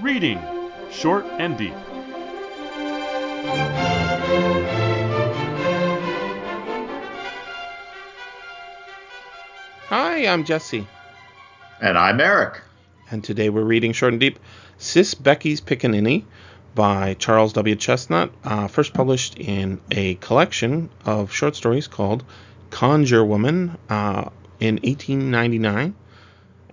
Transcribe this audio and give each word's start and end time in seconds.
Reading 0.00 0.38
Short 0.90 1.24
and 1.38 1.56
Deep. 1.56 1.74
Hi, 9.88 10.26
I'm 10.26 10.44
Jesse, 10.44 10.86
And 11.80 11.96
I'm 11.96 12.20
Eric. 12.20 12.60
and 13.10 13.24
today 13.24 13.48
we're 13.48 13.62
reading 13.64 13.92
Short 13.92 14.12
and 14.12 14.20
Deep 14.20 14.38
Sis 14.76 15.14
Becky's 15.14 15.60
Pickaninny 15.60 16.24
by 16.74 17.14
Charles 17.14 17.52
W. 17.54 17.74
Chesnutt, 17.74 18.30
uh, 18.44 18.68
first 18.68 18.92
published 18.92 19.36
in 19.38 19.80
a 19.90 20.14
collection 20.16 20.90
of 21.06 21.32
short 21.32 21.56
stories 21.56 21.88
called 21.88 22.22
Conjure 22.70 23.24
Woman 23.24 23.78
uh, 23.88 24.28
in 24.60 24.74
1899. 24.76 25.94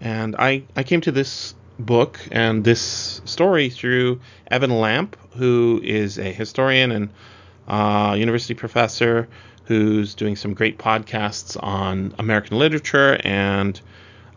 And 0.02 0.36
I, 0.38 0.63
I 0.75 0.84
came 0.84 1.02
to 1.02 1.11
this 1.11 1.55
book 1.80 2.20
and 2.32 2.64
this 2.64 3.21
story 3.26 3.70
through 3.70 4.21
Evan 4.50 4.80
Lamp, 4.80 5.18
who 5.36 5.82
is 5.84 6.18
a 6.18 6.32
historian 6.32 6.91
and 6.91 7.09
uh, 7.68 8.16
university 8.18 8.54
professor 8.54 9.27
who's 9.66 10.13
doing 10.16 10.35
some 10.35 10.54
great 10.54 10.77
podcasts 10.77 11.62
on 11.62 12.13
American 12.20 12.58
literature 12.58 13.20
and 13.23 13.80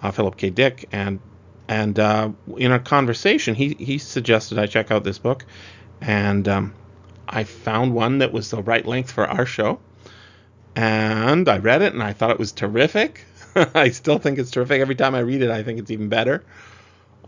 uh, 0.02 0.10
Philip 0.10 0.36
K. 0.36 0.50
Dick. 0.50 0.88
And 0.92 1.20
and 1.68 1.98
uh, 1.98 2.30
in 2.56 2.72
a 2.72 2.80
conversation, 2.80 3.54
he, 3.54 3.74
he 3.78 3.98
suggested 3.98 4.58
I 4.58 4.66
check 4.66 4.90
out 4.90 5.04
this 5.04 5.18
book. 5.18 5.44
And 6.00 6.48
um, 6.48 6.74
I 7.28 7.44
found 7.44 7.94
one 7.94 8.18
that 8.18 8.32
was 8.32 8.50
the 8.50 8.62
right 8.62 8.86
length 8.86 9.12
for 9.12 9.26
our 9.26 9.44
show. 9.44 9.78
And 10.74 11.46
I 11.48 11.58
read 11.58 11.82
it 11.82 11.92
and 11.92 12.02
I 12.02 12.14
thought 12.14 12.30
it 12.30 12.38
was 12.38 12.52
terrific. 12.52 13.24
I 13.74 13.90
still 13.90 14.18
think 14.18 14.38
it's 14.38 14.50
terrific. 14.50 14.80
Every 14.80 14.94
time 14.94 15.14
I 15.14 15.20
read 15.20 15.42
it, 15.42 15.50
I 15.50 15.62
think 15.62 15.78
it's 15.78 15.90
even 15.90 16.08
better. 16.08 16.42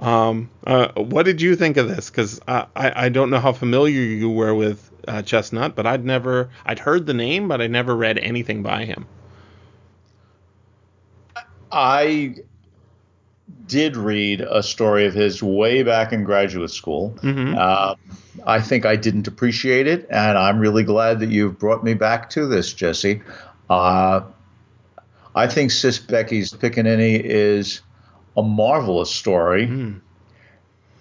Um, 0.00 0.48
uh, 0.66 0.88
what 0.96 1.24
did 1.24 1.42
you 1.42 1.54
think 1.56 1.76
of 1.76 1.88
this? 1.88 2.10
Because 2.10 2.40
I, 2.48 2.66
I 2.74 3.08
don't 3.10 3.30
know 3.30 3.38
how 3.38 3.52
familiar 3.52 4.00
you 4.00 4.30
were 4.30 4.54
with 4.54 4.90
uh, 5.06 5.22
Chesnutt, 5.22 5.74
but 5.74 5.86
I'd 5.86 6.04
never 6.04 6.50
I'd 6.64 6.78
heard 6.78 7.06
the 7.06 7.14
name, 7.14 7.48
but 7.48 7.60
I 7.60 7.66
never 7.66 7.94
read 7.94 8.18
anything 8.18 8.62
by 8.62 8.86
him. 8.86 9.06
I 11.70 12.36
did 13.66 13.96
read 13.96 14.40
a 14.40 14.62
story 14.62 15.06
of 15.06 15.14
his 15.14 15.42
way 15.42 15.82
back 15.82 16.12
in 16.12 16.24
graduate 16.24 16.70
school. 16.70 17.14
Mhm. 17.22 17.56
Uh, 17.56 17.94
I 18.46 18.60
think 18.60 18.86
I 18.86 18.96
didn't 18.96 19.28
appreciate 19.28 19.86
it, 19.86 20.06
and 20.10 20.38
I'm 20.38 20.58
really 20.58 20.82
glad 20.82 21.20
that 21.20 21.28
you've 21.28 21.58
brought 21.58 21.84
me 21.84 21.94
back 21.94 22.30
to 22.30 22.46
this, 22.46 22.72
Jesse. 22.72 23.20
Uh, 23.68 24.22
I 25.34 25.46
think 25.46 25.70
Sis 25.70 25.98
Becky's 25.98 26.52
Pickaninny 26.52 27.20
is 27.22 27.82
a 28.36 28.42
marvelous 28.42 29.10
story 29.10 29.66
Mm. 29.66 30.00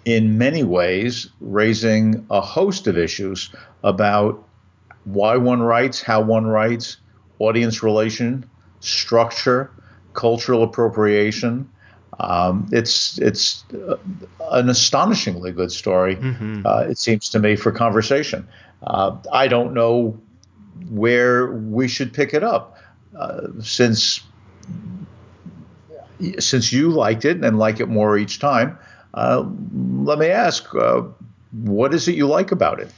in 0.04 0.38
many 0.38 0.62
ways, 0.64 1.28
raising 1.40 2.24
a 2.30 2.40
host 2.40 2.86
of 2.86 2.96
issues 2.96 3.50
about 3.84 4.42
why 5.04 5.36
one 5.36 5.62
writes, 5.62 6.02
how 6.02 6.20
one 6.20 6.46
writes, 6.46 6.96
audience 7.38 7.82
relation, 7.82 8.44
structure, 8.80 9.70
cultural 10.14 10.62
appropriation. 10.62 11.68
Um, 12.18 12.66
it's 12.72 13.18
it's 13.18 13.64
an 14.50 14.68
astonishingly 14.68 15.52
good 15.52 15.72
story. 15.72 16.16
Mhm. 16.16 16.66
Uh, 16.66 16.86
it 16.90 16.98
seems 16.98 17.28
to 17.30 17.38
me 17.38 17.56
for 17.56 17.70
conversation. 17.72 18.46
Uh, 18.86 19.16
I 19.32 19.48
don't 19.48 19.72
know 19.72 20.18
where 20.90 21.52
we 21.52 21.88
should 21.88 22.12
pick 22.12 22.34
it 22.34 22.42
up 22.42 22.76
uh, 23.16 23.48
since 23.60 24.20
since 26.38 26.72
you 26.72 26.90
liked 26.90 27.24
it 27.24 27.44
and 27.44 27.58
like 27.58 27.80
it 27.80 27.86
more 27.86 28.16
each 28.16 28.38
time. 28.38 28.78
Uh, 29.14 29.44
let 30.02 30.18
me 30.18 30.28
ask, 30.28 30.72
uh, 30.74 31.02
what 31.52 31.92
is 31.94 32.06
it 32.08 32.14
you 32.14 32.26
like 32.26 32.52
about 32.52 32.80
it? 32.80 32.92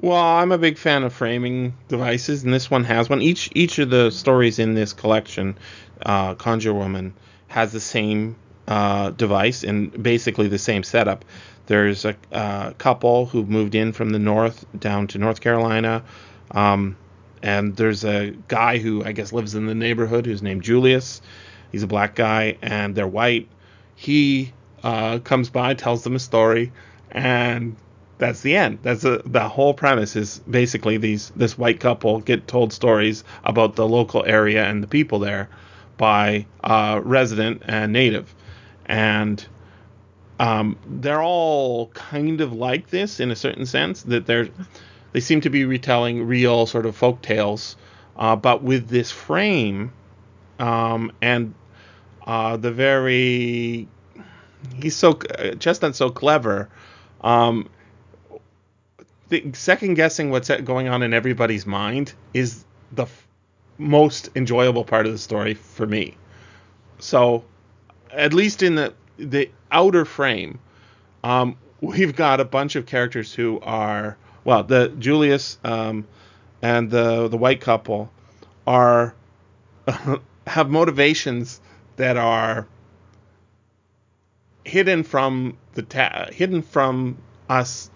Well, 0.00 0.16
I'm 0.16 0.52
a 0.52 0.58
big 0.58 0.78
fan 0.78 1.02
of 1.02 1.12
framing 1.12 1.74
devices, 1.88 2.44
and 2.44 2.52
this 2.52 2.70
one 2.70 2.84
has 2.84 3.08
one. 3.08 3.22
Each 3.22 3.50
each 3.54 3.78
of 3.78 3.90
the 3.90 4.10
stories 4.10 4.58
in 4.58 4.74
this 4.74 4.92
collection, 4.92 5.58
uh, 6.04 6.34
Conjure 6.34 6.74
Woman, 6.74 7.14
has 7.48 7.72
the 7.72 7.80
same 7.80 8.36
uh, 8.68 9.10
device 9.10 9.64
and 9.64 10.02
basically 10.02 10.46
the 10.46 10.58
same 10.58 10.82
setup. 10.82 11.24
There's 11.66 12.04
a 12.04 12.14
uh, 12.32 12.72
couple 12.72 13.26
who 13.26 13.44
moved 13.44 13.74
in 13.74 13.92
from 13.92 14.10
the 14.10 14.18
north 14.18 14.64
down 14.78 15.06
to 15.08 15.18
North 15.18 15.40
Carolina, 15.40 16.04
um, 16.52 16.96
and 17.42 17.74
there's 17.76 18.04
a 18.04 18.30
guy 18.46 18.78
who 18.78 19.04
I 19.04 19.12
guess 19.12 19.32
lives 19.32 19.54
in 19.54 19.66
the 19.66 19.74
neighborhood 19.74 20.26
who's 20.26 20.42
named 20.42 20.62
Julius. 20.62 21.20
He's 21.72 21.82
a 21.82 21.86
black 21.86 22.14
guy, 22.14 22.56
and 22.62 22.94
they're 22.94 23.06
white. 23.08 23.48
He 23.94 24.52
uh, 24.82 25.18
comes 25.18 25.50
by, 25.50 25.74
tells 25.74 26.04
them 26.04 26.16
a 26.16 26.18
story, 26.18 26.72
and 27.10 27.76
that's 28.18 28.40
the 28.40 28.56
end. 28.56 28.80
That's 28.82 29.04
a, 29.04 29.22
the 29.24 29.48
whole 29.48 29.74
premise 29.74 30.16
is 30.16 30.40
basically 30.50 30.96
these 30.96 31.30
this 31.36 31.56
white 31.56 31.80
couple 31.80 32.20
get 32.20 32.46
told 32.48 32.72
stories 32.72 33.24
about 33.44 33.76
the 33.76 33.88
local 33.88 34.24
area 34.24 34.64
and 34.64 34.82
the 34.82 34.88
people 34.88 35.18
there 35.18 35.48
by 35.96 36.46
uh, 36.62 37.00
resident 37.02 37.62
and 37.66 37.92
native, 37.92 38.34
and 38.86 39.44
um, 40.40 40.76
they're 40.86 41.22
all 41.22 41.88
kind 41.88 42.40
of 42.40 42.52
like 42.52 42.88
this 42.90 43.20
in 43.20 43.30
a 43.30 43.36
certain 43.36 43.66
sense 43.66 44.02
that 44.04 44.26
they're 44.26 44.48
they 45.12 45.20
seem 45.20 45.40
to 45.40 45.50
be 45.50 45.64
retelling 45.64 46.26
real 46.26 46.66
sort 46.66 46.86
of 46.86 46.94
folk 46.94 47.22
tales, 47.22 47.76
uh, 48.16 48.36
but 48.36 48.62
with 48.62 48.88
this 48.88 49.10
frame 49.10 49.92
um, 50.58 51.12
and 51.20 51.54
uh, 52.26 52.56
the 52.56 52.70
very 52.70 53.88
he's 54.76 54.96
so 54.96 55.12
uh, 55.12 55.54
Chesnutt's 55.58 55.98
so 55.98 56.10
clever. 56.10 56.68
Um, 57.22 57.68
second 59.52 59.94
guessing 59.94 60.30
what's 60.30 60.48
going 60.48 60.88
on 60.88 61.02
in 61.02 61.12
everybody's 61.12 61.66
mind 61.66 62.12
is 62.32 62.64
the 62.92 63.02
f- 63.02 63.26
most 63.76 64.30
enjoyable 64.34 64.84
part 64.84 65.06
of 65.06 65.12
the 65.12 65.18
story 65.18 65.54
for 65.54 65.86
me. 65.86 66.16
So, 66.98 67.44
at 68.10 68.32
least 68.32 68.62
in 68.62 68.74
the 68.74 68.94
the 69.18 69.50
outer 69.70 70.04
frame, 70.04 70.58
um, 71.24 71.56
we've 71.80 72.14
got 72.14 72.40
a 72.40 72.44
bunch 72.44 72.76
of 72.76 72.86
characters 72.86 73.32
who 73.32 73.60
are 73.60 74.16
well, 74.44 74.62
the 74.62 74.88
Julius 74.98 75.58
um, 75.64 76.06
and 76.62 76.90
the 76.90 77.28
the 77.28 77.36
white 77.36 77.60
couple 77.60 78.10
are 78.66 79.14
have 80.48 80.70
motivations 80.70 81.60
that 81.96 82.16
are 82.16 82.66
hidden 84.64 85.02
from 85.02 85.56
the 85.74 85.82
ta- 85.82 86.28
hidden 86.30 86.62
from 86.62 87.18
us 87.48 87.90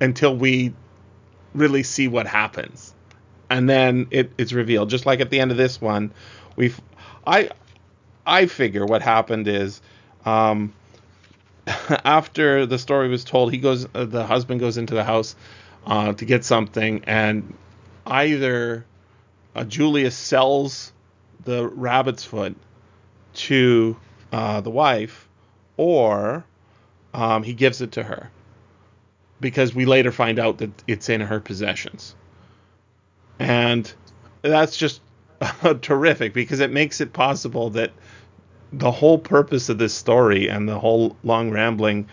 until 0.00 0.36
we 0.36 0.72
really 1.54 1.82
see 1.82 2.08
what 2.08 2.26
happens. 2.26 2.94
And 3.50 3.68
then 3.68 4.06
it, 4.10 4.30
it's 4.38 4.52
revealed. 4.52 4.90
Just 4.90 5.06
like 5.06 5.20
at 5.20 5.30
the 5.30 5.40
end 5.40 5.50
of 5.50 5.56
this 5.56 5.80
one 5.80 6.12
we've 6.56 6.80
i 7.26 7.48
i 8.26 8.46
figure 8.46 8.84
what 8.84 9.02
happened 9.02 9.48
is 9.48 9.80
um 10.24 10.72
after 12.04 12.66
the 12.66 12.78
story 12.78 13.08
was 13.08 13.24
told 13.24 13.52
he 13.52 13.58
goes 13.58 13.86
uh, 13.94 14.04
the 14.04 14.24
husband 14.24 14.60
goes 14.60 14.76
into 14.76 14.94
the 14.94 15.04
house 15.04 15.34
uh, 15.86 16.12
to 16.12 16.24
get 16.24 16.44
something 16.44 17.02
and 17.04 17.54
either 18.06 18.84
uh, 19.54 19.64
julius 19.64 20.16
sells 20.16 20.92
the 21.44 21.66
rabbit's 21.68 22.24
foot 22.24 22.56
to 23.32 23.96
uh, 24.32 24.60
the 24.60 24.70
wife 24.70 25.28
or 25.76 26.44
um, 27.14 27.42
he 27.42 27.52
gives 27.52 27.80
it 27.80 27.92
to 27.92 28.02
her 28.02 28.30
because 29.40 29.74
we 29.74 29.84
later 29.84 30.12
find 30.12 30.38
out 30.38 30.58
that 30.58 30.70
it's 30.86 31.08
in 31.08 31.20
her 31.20 31.40
possessions. 31.40 32.14
And 33.38 33.90
that's 34.42 34.76
just 34.76 35.00
terrific 35.80 36.34
because 36.34 36.60
it 36.60 36.70
makes 36.70 37.00
it 37.00 37.12
possible 37.12 37.70
that 37.70 37.92
the 38.72 38.90
whole 38.90 39.18
purpose 39.18 39.68
of 39.68 39.78
this 39.78 39.94
story 39.94 40.48
and 40.48 40.68
the 40.68 40.78
whole 40.78 41.16
long 41.24 41.50
rambling 41.50 42.08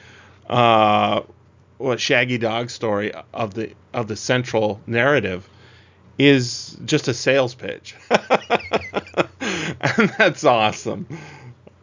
uh 0.49 1.21
what 1.77 1.99
shaggy 1.99 2.37
dog 2.37 2.69
story 2.69 3.11
of 3.33 3.53
the 3.53 3.71
of 3.93 4.07
the 4.07 4.15
central 4.15 4.81
narrative 4.87 5.47
is 6.17 6.77
just 6.85 7.07
a 7.07 7.13
sales 7.13 7.55
pitch. 7.55 7.95
and 8.09 10.09
that's 10.17 10.43
awesome. 10.43 11.07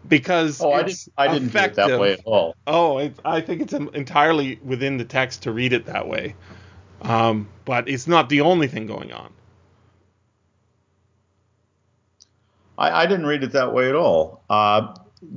Because 0.06 0.60
Oh, 0.60 0.72
I 0.72 0.82
didn't, 0.82 1.08
I 1.16 1.32
didn't 1.32 1.48
view 1.48 1.60
it 1.60 1.74
that 1.76 1.98
way 1.98 2.12
at 2.14 2.20
all. 2.24 2.54
Oh, 2.66 2.98
it, 2.98 3.18
I 3.24 3.40
think 3.40 3.62
it's 3.62 3.72
entirely 3.72 4.58
within 4.62 4.98
the 4.98 5.04
text 5.04 5.44
to 5.44 5.52
read 5.52 5.72
it 5.72 5.86
that 5.86 6.08
way. 6.08 6.34
Um, 7.02 7.48
but 7.64 7.88
it's 7.88 8.06
not 8.06 8.28
the 8.28 8.42
only 8.42 8.68
thing 8.68 8.86
going 8.86 9.12
on. 9.12 9.32
I, 12.76 13.02
I 13.02 13.06
didn't 13.06 13.26
read 13.26 13.44
it 13.44 13.52
that 13.52 13.72
way 13.72 13.88
at 13.88 13.94
all. 13.94 14.42
Uh, 14.50 14.94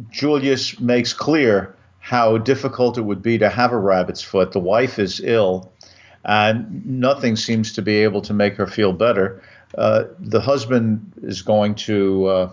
Julius 0.09 0.79
makes 0.79 1.13
clear 1.13 1.75
how 1.99 2.37
difficult 2.37 2.97
it 2.97 3.01
would 3.01 3.21
be 3.21 3.37
to 3.37 3.49
have 3.49 3.71
a 3.71 3.77
rabbit's 3.77 4.21
foot. 4.21 4.51
The 4.51 4.59
wife 4.59 4.99
is 4.99 5.21
ill, 5.23 5.71
and 6.25 6.85
nothing 6.85 7.35
seems 7.35 7.73
to 7.73 7.81
be 7.81 7.97
able 8.03 8.21
to 8.21 8.33
make 8.33 8.55
her 8.55 8.67
feel 8.67 8.93
better. 8.93 9.41
Uh, 9.77 10.05
the 10.19 10.41
husband 10.41 11.11
is 11.23 11.41
going 11.41 11.75
to 11.75 12.25
uh, 12.25 12.51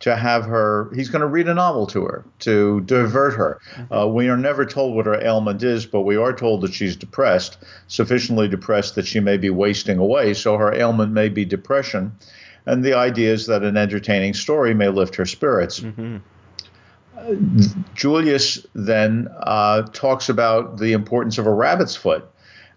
to 0.00 0.16
have 0.16 0.44
her. 0.44 0.90
He's 0.94 1.08
going 1.08 1.20
to 1.20 1.28
read 1.28 1.48
a 1.48 1.54
novel 1.54 1.86
to 1.88 2.04
her 2.04 2.24
to 2.40 2.80
divert 2.82 3.34
her. 3.34 3.60
Uh, 3.90 4.08
we 4.08 4.28
are 4.28 4.36
never 4.36 4.66
told 4.66 4.94
what 4.94 5.06
her 5.06 5.22
ailment 5.22 5.62
is, 5.62 5.86
but 5.86 6.02
we 6.02 6.16
are 6.16 6.32
told 6.32 6.60
that 6.62 6.74
she's 6.74 6.96
depressed, 6.96 7.58
sufficiently 7.86 8.48
depressed 8.48 8.96
that 8.96 9.06
she 9.06 9.20
may 9.20 9.36
be 9.36 9.50
wasting 9.50 9.98
away. 9.98 10.34
So 10.34 10.56
her 10.56 10.74
ailment 10.74 11.12
may 11.12 11.28
be 11.28 11.44
depression, 11.44 12.12
and 12.66 12.84
the 12.84 12.94
idea 12.94 13.32
is 13.32 13.46
that 13.46 13.62
an 13.62 13.76
entertaining 13.76 14.34
story 14.34 14.74
may 14.74 14.88
lift 14.88 15.14
her 15.16 15.26
spirits. 15.26 15.80
Mm-hmm. 15.80 16.18
Julius 17.94 18.66
then 18.74 19.28
uh, 19.40 19.82
talks 19.92 20.28
about 20.28 20.78
the 20.78 20.92
importance 20.92 21.38
of 21.38 21.46
a 21.46 21.52
rabbit's 21.52 21.94
foot. 21.94 22.28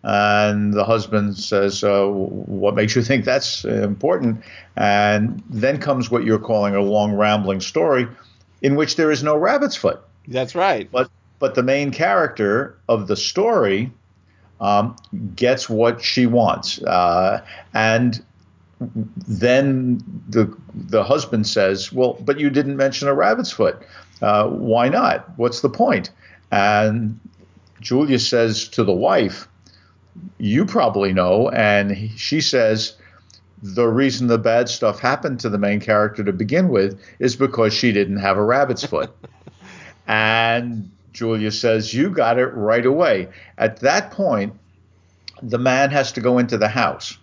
And 0.07 0.72
the 0.72 0.84
husband 0.84 1.36
says, 1.36 1.84
uh, 1.84 2.06
What 2.06 2.75
makes 2.75 2.96
you 2.96 3.02
think 3.02 3.25
that's 3.25 3.66
important? 3.66 4.44
And 4.75 5.42
then 5.50 5.80
comes 5.80 6.12
what 6.12 6.24
you're 6.24 6.38
calling 6.38 6.75
a 6.75 6.81
long, 6.81 7.13
rambling 7.13 7.60
story 7.60 8.07
in 8.62 8.75
which 8.75 8.98
there 8.98 9.10
is 9.10 9.24
no 9.24 9.36
rabbit's 9.36 9.75
foot. 9.75 10.00
That's 10.28 10.54
right. 10.54 10.88
But, 10.92 11.10
but 11.40 11.56
the 11.56 11.63
main 11.63 11.90
character 11.90 12.78
of 12.88 13.07
the 13.07 13.18
story 13.18 13.92
um, 14.62 14.96
gets 15.36 15.68
what 15.68 16.04
she 16.04 16.28
wants. 16.28 16.80
Uh, 16.84 17.44
and 17.74 18.24
then 18.80 20.04
the, 20.30 20.56
the 20.75 21.04
husband 21.04 21.48
says, 21.48 21.92
Well, 21.92 22.16
but 22.22 22.40
you 22.40 22.52
didn't 22.52 22.78
mention 22.78 23.07
a 23.07 23.13
rabbit's 23.16 23.52
foot. 23.52 23.81
Uh, 24.22 24.50
why 24.50 24.88
not? 24.88 25.36
What's 25.40 25.62
the 25.62 25.69
point? 25.69 26.12
And 26.52 27.19
Julius 27.81 28.28
says 28.28 28.68
to 28.69 28.84
the 28.84 28.94
wife, 28.94 29.48
You 30.38 30.66
probably 30.66 31.14
know. 31.14 31.50
And 31.50 31.92
he, 31.92 32.08
she 32.18 32.42
says, 32.42 32.96
The 33.62 33.88
reason 33.88 34.28
the 34.28 34.38
bad 34.38 34.70
stuff 34.70 35.00
happened 35.00 35.40
to 35.42 35.50
the 35.50 35.58
main 35.58 35.80
character 35.80 36.24
to 36.24 36.34
begin 36.34 36.70
with 36.70 37.00
is 37.20 37.36
because 37.36 37.74
she 37.74 37.92
didn't 37.92 38.18
have 38.18 38.38
a 38.38 38.44
rabbit's 38.44 38.86
foot. 38.86 39.16
and 40.08 40.92
Julius 41.14 41.60
says, 41.60 41.94
You 41.94 42.10
got 42.10 42.38
it 42.38 42.48
right 42.48 42.86
away. 42.86 43.30
At 43.58 43.80
that 43.80 44.12
point, 44.12 44.54
the 45.42 45.58
man 45.58 45.92
has 45.92 46.12
to 46.14 46.22
go 46.22 46.38
into 46.38 46.58
the 46.58 46.68
house. 46.68 47.18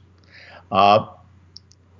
Uh, 0.70 1.06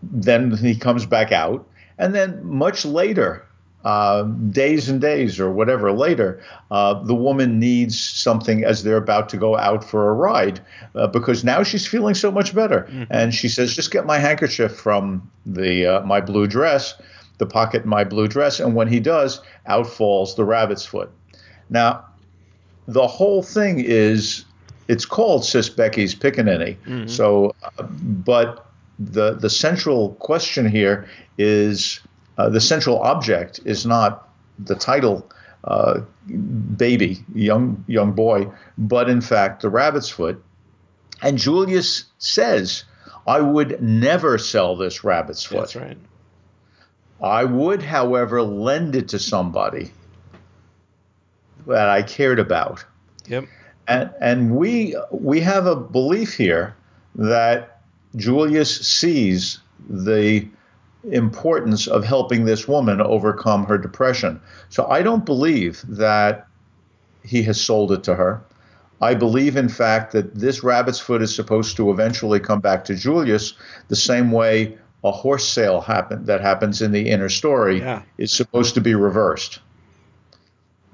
then 0.03 0.57
he 0.57 0.75
comes 0.75 1.07
back 1.07 1.33
out. 1.33 1.69
And 1.99 2.15
then 2.15 2.45
much 2.45 2.85
later, 2.85 3.47
uh, 3.85 4.23
days 4.23 4.89
and 4.89 5.01
days 5.01 5.41
or 5.41 5.51
whatever 5.51 5.93
later, 5.93 6.41
uh, 6.71 6.95
the 7.03 7.15
woman 7.15 7.59
needs 7.59 7.99
something 7.99 8.65
as 8.65 8.83
they're 8.83 8.97
about 8.97 9.29
to 9.31 9.37
go 9.37 9.57
out 9.57 9.83
for 9.83 10.09
a 10.09 10.13
ride 10.13 10.61
uh, 10.95 11.07
because 11.07 11.43
now 11.43 11.63
she's 11.63 11.87
feeling 11.87 12.15
so 12.15 12.31
much 12.31 12.55
better. 12.55 12.83
Mm-hmm. 12.91 13.05
And 13.11 13.35
she 13.35 13.49
says, 13.49 13.75
"Just 13.75 13.91
get 13.91 14.07
my 14.07 14.19
handkerchief 14.19 14.75
from 14.75 15.29
the 15.45 15.87
uh, 15.87 16.01
my 16.03 16.21
blue 16.21 16.47
dress, 16.47 16.95
the 17.39 17.47
pocket 17.47 17.83
in 17.83 17.89
my 17.89 18.05
blue 18.05 18.29
dress." 18.29 18.61
And 18.61 18.75
when 18.75 18.89
he 18.89 19.01
does, 19.01 19.41
out 19.67 19.87
falls 19.87 20.37
the 20.37 20.45
rabbit's 20.45 20.87
foot. 20.87 21.11
Now, 21.69 22.05
the 22.87 23.07
whole 23.07 23.43
thing 23.43 23.81
is 23.81 24.45
it's 24.89 25.05
called 25.05 25.45
Sis 25.45 25.69
Becky's 25.69 26.15
Pickaninny. 26.15 26.77
Mm-hmm. 26.87 27.09
So, 27.09 27.55
uh, 27.79 27.83
but 27.83 28.67
the 28.99 29.35
the 29.35 29.51
central 29.51 30.11
question 30.21 30.69
here 30.69 31.09
is 31.39 32.01
uh, 32.39 32.49
the 32.49 32.61
central 32.61 33.01
object 33.01 33.61
is 33.65 33.85
not 33.87 34.29
the 34.59 34.75
title 34.75 35.31
uh, 35.65 36.01
baby, 36.77 37.25
young 37.35 37.85
young 37.87 38.13
boy, 38.13 38.49
but 38.79 39.09
in 39.09 39.21
fact 39.21 39.63
the 39.63 39.69
rabbit's 39.71 40.09
foot. 40.09 40.43
And 41.23 41.39
Julius 41.39 42.07
says, 42.19 42.85
"I 43.27 43.41
would 43.41 43.81
never 43.83 44.39
sell 44.39 44.77
this 44.77 45.05
rabbit's 45.05 45.45
foot." 45.45 45.61
That's 45.61 45.77
right. 45.77 45.99
I 47.23 47.45
would, 47.45 47.83
however, 47.83 48.43
lend 48.43 48.97
it 48.97 49.09
to 49.11 49.19
somebody 49.19 49.93
that 51.69 51.89
I 51.89 52.03
cared 52.03 52.41
about. 52.41 52.85
Yep. 53.29 53.45
And 53.87 54.11
and 54.21 54.57
we 54.57 54.97
we 55.11 55.41
have 55.41 55.67
a 55.67 55.77
belief 55.77 56.35
here 56.35 56.75
that 57.15 57.83
Julius 58.17 58.81
sees 58.81 59.61
the 59.89 60.49
importance 61.11 61.87
of 61.87 62.05
helping 62.05 62.45
this 62.45 62.69
woman 62.69 63.01
overcome 63.01 63.67
her 63.67 63.79
depression. 63.79 64.41
So 64.69 64.87
I 64.87 65.03
don't 65.03 65.25
believe 65.25 65.83
that 65.89 66.47
he 67.25 67.43
has 67.43 67.61
sold 67.61 67.93
it 67.93 68.05
to 68.05 68.15
her. 68.15 68.43
I 69.01 69.15
believe, 69.15 69.57
in 69.57 69.69
fact, 69.69 70.13
that 70.13 70.35
this 70.35 70.63
rabbit's 70.63 71.01
foot 71.01 71.23
is 71.23 71.35
supposed 71.35 71.77
to 71.77 71.91
eventually 71.91 72.39
come 72.39 72.61
back 72.61 72.85
to 72.85 72.95
Julius 72.95 73.55
the 73.89 73.97
same 73.97 74.31
way 74.31 74.79
a 75.05 75.11
horse 75.11 75.49
sale 75.49 75.81
happen, 75.81 76.25
that 76.27 76.41
happens 76.41 76.81
in 76.81 76.93
the 76.93 77.11
inner 77.11 77.29
story 77.29 77.81
yeah. 77.81 78.03
is 78.19 78.33
supposed 78.33 78.75
to 78.75 78.81
be 78.81 78.95
reversed. 78.95 79.59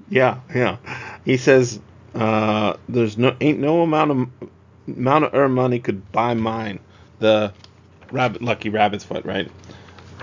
Yeah, 0.09 0.39
yeah. 0.55 0.77
He 1.23 1.37
says 1.37 1.79
uh, 2.15 2.75
there's 2.87 3.17
no 3.17 3.35
ain't 3.39 3.59
no 3.59 3.83
amount 3.83 4.11
of 4.11 4.49
amount 4.87 5.25
of 5.25 5.33
earned 5.35 5.53
money 5.53 5.79
could 5.79 6.11
buy 6.11 6.33
mine. 6.33 6.79
The 7.19 7.53
rabbit, 8.11 8.41
lucky 8.41 8.69
rabbit's 8.69 9.03
foot, 9.03 9.25
right? 9.25 9.51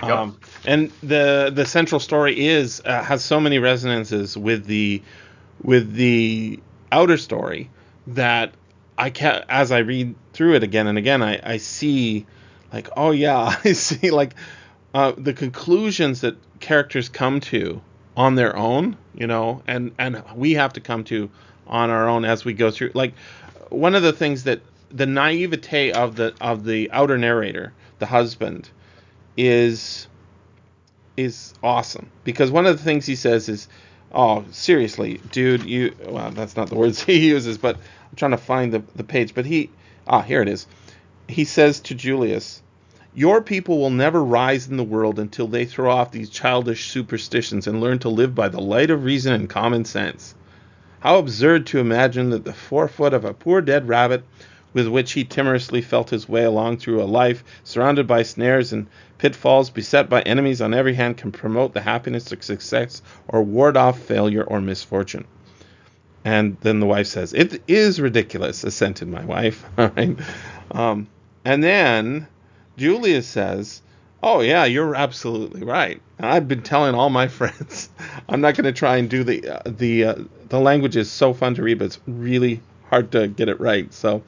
Um, 0.03 0.39
and 0.65 0.91
the 1.03 1.51
the 1.55 1.65
central 1.65 2.01
story 2.01 2.47
is 2.47 2.83
uh, 2.85 3.03
has 3.03 3.25
so 3.25 3.41
many 3.41 3.59
resonances 3.59 4.37
with 4.37 4.67
the 4.67 5.03
with 5.63 5.93
the 5.95 6.61
outer 6.93 7.17
story 7.17 7.71
that 8.09 8.55
I 8.99 9.11
can 9.11 9.45
as 9.49 9.73
I 9.73 9.79
read 9.79 10.15
through 10.33 10.55
it 10.55 10.63
again 10.63 10.87
and 10.87 10.99
again, 10.99 11.23
I, 11.23 11.41
I 11.43 11.57
see 11.59 12.27
like 12.73 12.89
oh 12.97 13.11
yeah, 13.11 13.57
I 13.65 13.73
see 13.73 14.11
like 14.11 14.35
uh, 14.95 15.13
the 15.17 15.33
conclusions 15.33 16.23
that 16.23 16.37
characters 16.61 17.09
come 17.09 17.41
to 17.41 17.83
on 18.17 18.35
their 18.35 18.57
own, 18.57 18.97
you 19.15 19.27
know, 19.27 19.63
and 19.67 19.93
and 19.99 20.23
we 20.35 20.55
have 20.55 20.73
to 20.75 20.81
come 20.81 21.05
to 21.05 21.31
on 21.67 21.91
our 21.91 22.09
own 22.09 22.25
as 22.25 22.45
we 22.45 22.53
go 22.55 22.71
through. 22.71 22.93
Like 22.95 23.15
one 23.69 23.95
of 23.95 24.03
the 24.03 24.13
things 24.13 24.45
that 24.45 24.61
the 24.91 25.07
naivete 25.07 25.93
of 25.93 26.17
the 26.17 26.35
of 26.41 26.65
the 26.65 26.91
outer 26.93 27.19
narrator, 27.19 27.73
the 27.99 28.07
husband, 28.07 28.71
is 29.37 30.09
is 31.17 31.55
awesome 31.63 32.11
because 32.25 32.51
one 32.51 32.67
of 32.67 32.77
the 32.77 32.85
things 32.85 33.07
he 33.07 33.17
says 33.17 33.49
is, 33.49 33.69
"Oh, 34.13 34.45
seriously, 34.51 35.21
dude, 35.33 35.65
you." 35.65 35.95
Well, 36.07 36.31
that's 36.31 36.57
not 36.57 36.69
the 36.69 36.75
words 36.75 37.03
he 37.05 37.29
uses, 37.29 37.59
but 37.59 37.77
I'm 37.77 38.17
trying 38.17 38.33
to 38.33 38.39
find 38.39 38.73
the 38.73 38.83
the 38.95 39.05
page. 39.05 39.35
But 39.35 39.47
he, 39.47 39.71
ah, 40.07 40.23
here 40.23 40.43
it 40.43 40.49
is. 40.49 40.67
He 41.29 41.45
says 41.45 41.81
to 41.81 41.95
Julius, 41.95 42.63
"Your 43.15 43.43
people 43.43 43.79
will 43.79 43.91
never 43.91 44.23
rise 44.23 44.69
in 44.69 44.77
the 44.77 44.85
world 44.85 45.19
until 45.19 45.47
they 45.47 45.65
throw 45.65 45.91
off 45.91 46.13
these 46.13 46.31
childish 46.31 46.91
superstitions 46.91 47.67
and 47.67 47.81
learn 47.81 47.99
to 48.01 48.09
live 48.09 48.35
by 48.35 48.49
the 48.49 48.61
light 48.61 48.91
of 48.91 49.05
reason 49.05 49.33
and 49.33 49.49
common 49.49 49.85
sense." 49.85 50.35
How 51.01 51.19
absurd 51.19 51.67
to 51.67 51.79
imagine 51.79 52.31
that 52.31 52.45
the 52.45 52.53
forefoot 52.53 53.15
of 53.15 53.25
a 53.25 53.35
poor 53.35 53.61
dead 53.61 53.87
rabbit 53.87 54.25
with 54.77 54.87
which 54.87 55.13
he 55.13 55.25
timorously 55.25 55.81
felt 55.81 56.11
his 56.11 56.29
way 56.29 56.45
along 56.45 56.77
through 56.77 57.03
a 57.03 57.05
life 57.05 57.43
surrounded 57.65 58.07
by 58.07 58.23
snares 58.23 58.75
and 58.75 58.87
pitfalls, 59.17 59.71
beset 59.71 60.11
by 60.11 60.21
enemies 60.21 60.61
on 60.61 60.75
every 60.75 60.93
hand, 60.93 61.17
can 61.17 61.33
promote 61.33 61.73
the 61.73 61.81
happiness 61.81 62.31
of 62.31 62.45
success 62.45 63.01
or 63.27 63.43
ward 63.43 63.79
off 63.79 63.99
failure 63.99 64.45
or 64.45 64.61
misfortune. 64.61 65.25
And 66.27 66.59
then 66.61 66.81
the 66.81 66.87
wife 66.87 67.07
says, 67.07 67.33
It 67.33 67.63
is 67.67 67.99
ridiculous, 68.03 68.65
assented 68.65 69.09
my 69.09 69.25
wife. 69.25 69.65
Um, 70.73 71.07
and 71.45 71.63
then 71.63 72.27
Julius 72.77 73.29
says, 73.29 73.81
Oh, 74.23 74.41
yeah, 74.41 74.65
you're 74.65 74.97
absolutely 74.97 75.63
right. 75.63 76.03
I've 76.19 76.49
been 76.49 76.63
telling 76.63 76.95
all 76.97 77.09
my 77.09 77.29
friends. 77.39 77.89
I'm 78.29 78.43
not 78.43 78.57
going 78.57 78.65
to 78.65 78.73
try 78.73 78.97
and 78.97 79.09
do 79.09 79.23
the, 79.23 79.49
uh, 79.49 79.63
the, 79.65 80.05
uh, 80.05 80.15
the 80.49 80.59
language 80.59 80.97
is 80.97 81.11
so 81.11 81.33
fun 81.33 81.55
to 81.55 81.63
read, 81.63 81.79
but 81.79 81.85
it's 81.85 82.01
really 82.07 82.61
hard 82.91 83.13
to 83.13 83.29
get 83.29 83.49
it 83.49 83.61
right. 83.61 83.95
So, 83.95 84.23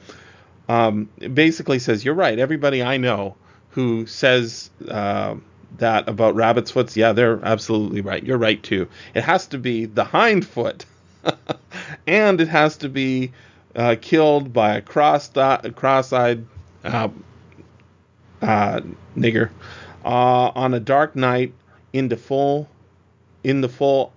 um, 0.69 1.09
basically 1.33 1.79
says, 1.79 2.05
You're 2.05 2.13
right. 2.13 2.39
Everybody 2.39 2.81
I 2.81 2.95
know 2.97 3.35
who 3.71 4.05
says 4.05 4.69
uh, 4.87 5.35
that 5.77 6.07
about 6.07 6.35
rabbit's 6.35 6.71
foots, 6.71 6.95
yeah, 6.95 7.11
they're 7.11 7.43
absolutely 7.43 8.01
right. 8.01 8.23
You're 8.23 8.37
right, 8.37 8.61
too. 8.63 8.87
It 9.13 9.23
has 9.23 9.47
to 9.47 9.57
be 9.57 9.85
the 9.85 10.03
hind 10.05 10.47
foot, 10.47 10.85
and 12.07 12.39
it 12.39 12.47
has 12.47 12.77
to 12.77 12.89
be 12.89 13.33
uh, 13.75 13.95
killed 13.99 14.53
by 14.53 14.77
a 14.77 14.81
cross 14.81 15.29
cross-eyed 15.75 16.45
uh, 16.83 17.09
uh, 18.41 18.81
nigger 19.17 19.49
uh, 20.05 20.51
on 20.55 20.73
a 20.73 20.79
dark 20.79 21.15
night 21.15 21.53
in 21.93 22.07
the 22.07 22.17
full 22.17 22.69
in 23.43 23.61
the 23.61 23.69
full 23.69 24.13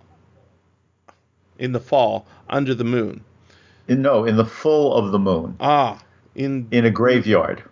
in 1.59 1.73
the 1.73 1.81
fall 1.81 2.27
under 2.49 2.75
the 2.75 2.85
moon. 2.85 3.25
In, 3.89 4.03
no, 4.03 4.25
in 4.25 4.37
the 4.37 4.45
full 4.45 4.95
of 4.95 5.13
the 5.13 5.19
moon. 5.19 5.57
Ah, 5.61 6.01
in 6.35 6.69
in 6.71 6.85
a 6.85 6.91
graveyard. 6.91 7.63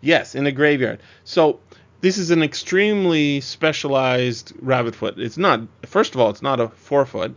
Yes, 0.00 0.34
in 0.34 0.46
a 0.46 0.52
graveyard. 0.52 1.00
So 1.24 1.60
this 2.00 2.16
is 2.16 2.30
an 2.30 2.42
extremely 2.42 3.40
specialized 3.40 4.52
rabbit 4.60 4.94
foot. 4.94 5.18
It's 5.18 5.36
not. 5.36 5.60
First 5.84 6.14
of 6.14 6.20
all, 6.20 6.30
it's 6.30 6.42
not 6.42 6.60
a 6.60 6.68
forefoot. 6.68 7.36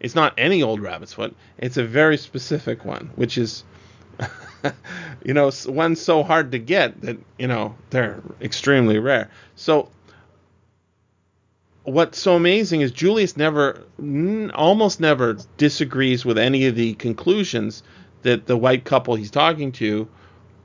It's 0.00 0.14
not 0.14 0.34
any 0.38 0.62
old 0.62 0.80
rabbit's 0.80 1.14
foot. 1.14 1.34
It's 1.58 1.76
a 1.76 1.84
very 1.84 2.16
specific 2.16 2.84
one, 2.84 3.10
which 3.16 3.38
is, 3.38 3.64
you 5.24 5.34
know, 5.34 5.50
one 5.66 5.96
so 5.96 6.22
hard 6.22 6.52
to 6.52 6.58
get 6.58 7.00
that 7.02 7.18
you 7.38 7.48
know 7.48 7.74
they're 7.90 8.22
extremely 8.40 8.98
rare. 8.98 9.30
So 9.56 9.88
what's 11.84 12.18
so 12.18 12.34
amazing 12.34 12.80
is 12.80 12.90
Julius 12.90 13.36
never, 13.36 13.84
almost 14.54 15.00
never 15.00 15.36
disagrees 15.56 16.24
with 16.24 16.38
any 16.38 16.66
of 16.66 16.74
the 16.74 16.94
conclusions 16.94 17.82
that 18.24 18.46
the 18.46 18.56
white 18.56 18.84
couple 18.84 19.14
he's 19.14 19.30
talking 19.30 19.70
to 19.72 20.08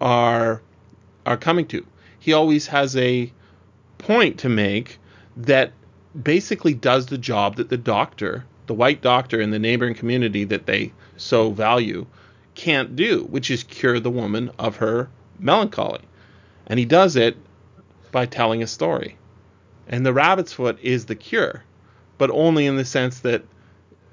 are 0.02 0.62
are 1.26 1.38
coming 1.38 1.68
to. 1.68 1.86
He 2.18 2.34
always 2.34 2.68
has 2.68 2.98
a 2.98 3.32
point 4.00 4.40
to 4.40 4.50
make 4.50 4.98
that 5.38 5.72
basically 6.22 6.74
does 6.74 7.06
the 7.06 7.18
job 7.18 7.58
that 7.58 7.70
the 7.70 7.78
doctor, 7.78 8.46
the 8.66 8.74
white 8.74 9.02
doctor 9.02 9.40
in 9.40 9.52
the 9.52 9.60
neighboring 9.60 9.94
community 9.94 10.44
that 10.46 10.66
they 10.66 10.92
so 11.18 11.52
value, 11.52 12.08
can't 12.56 12.96
do, 12.96 13.26
which 13.26 13.52
is 13.52 13.64
cure 13.64 14.00
the 14.00 14.10
woman 14.10 14.52
of 14.58 14.78
her 14.78 15.10
melancholy. 15.38 16.02
And 16.66 16.80
he 16.80 16.86
does 16.86 17.16
it 17.16 17.38
by 18.12 18.26
telling 18.26 18.64
a 18.64 18.68
story. 18.68 19.18
And 19.88 20.06
the 20.06 20.14
rabbit's 20.14 20.54
foot 20.54 20.80
is 20.82 21.06
the 21.06 21.16
cure, 21.16 21.64
but 22.18 22.32
only 22.32 22.66
in 22.66 22.76
the 22.76 22.86
sense 22.86 23.20
that 23.20 23.44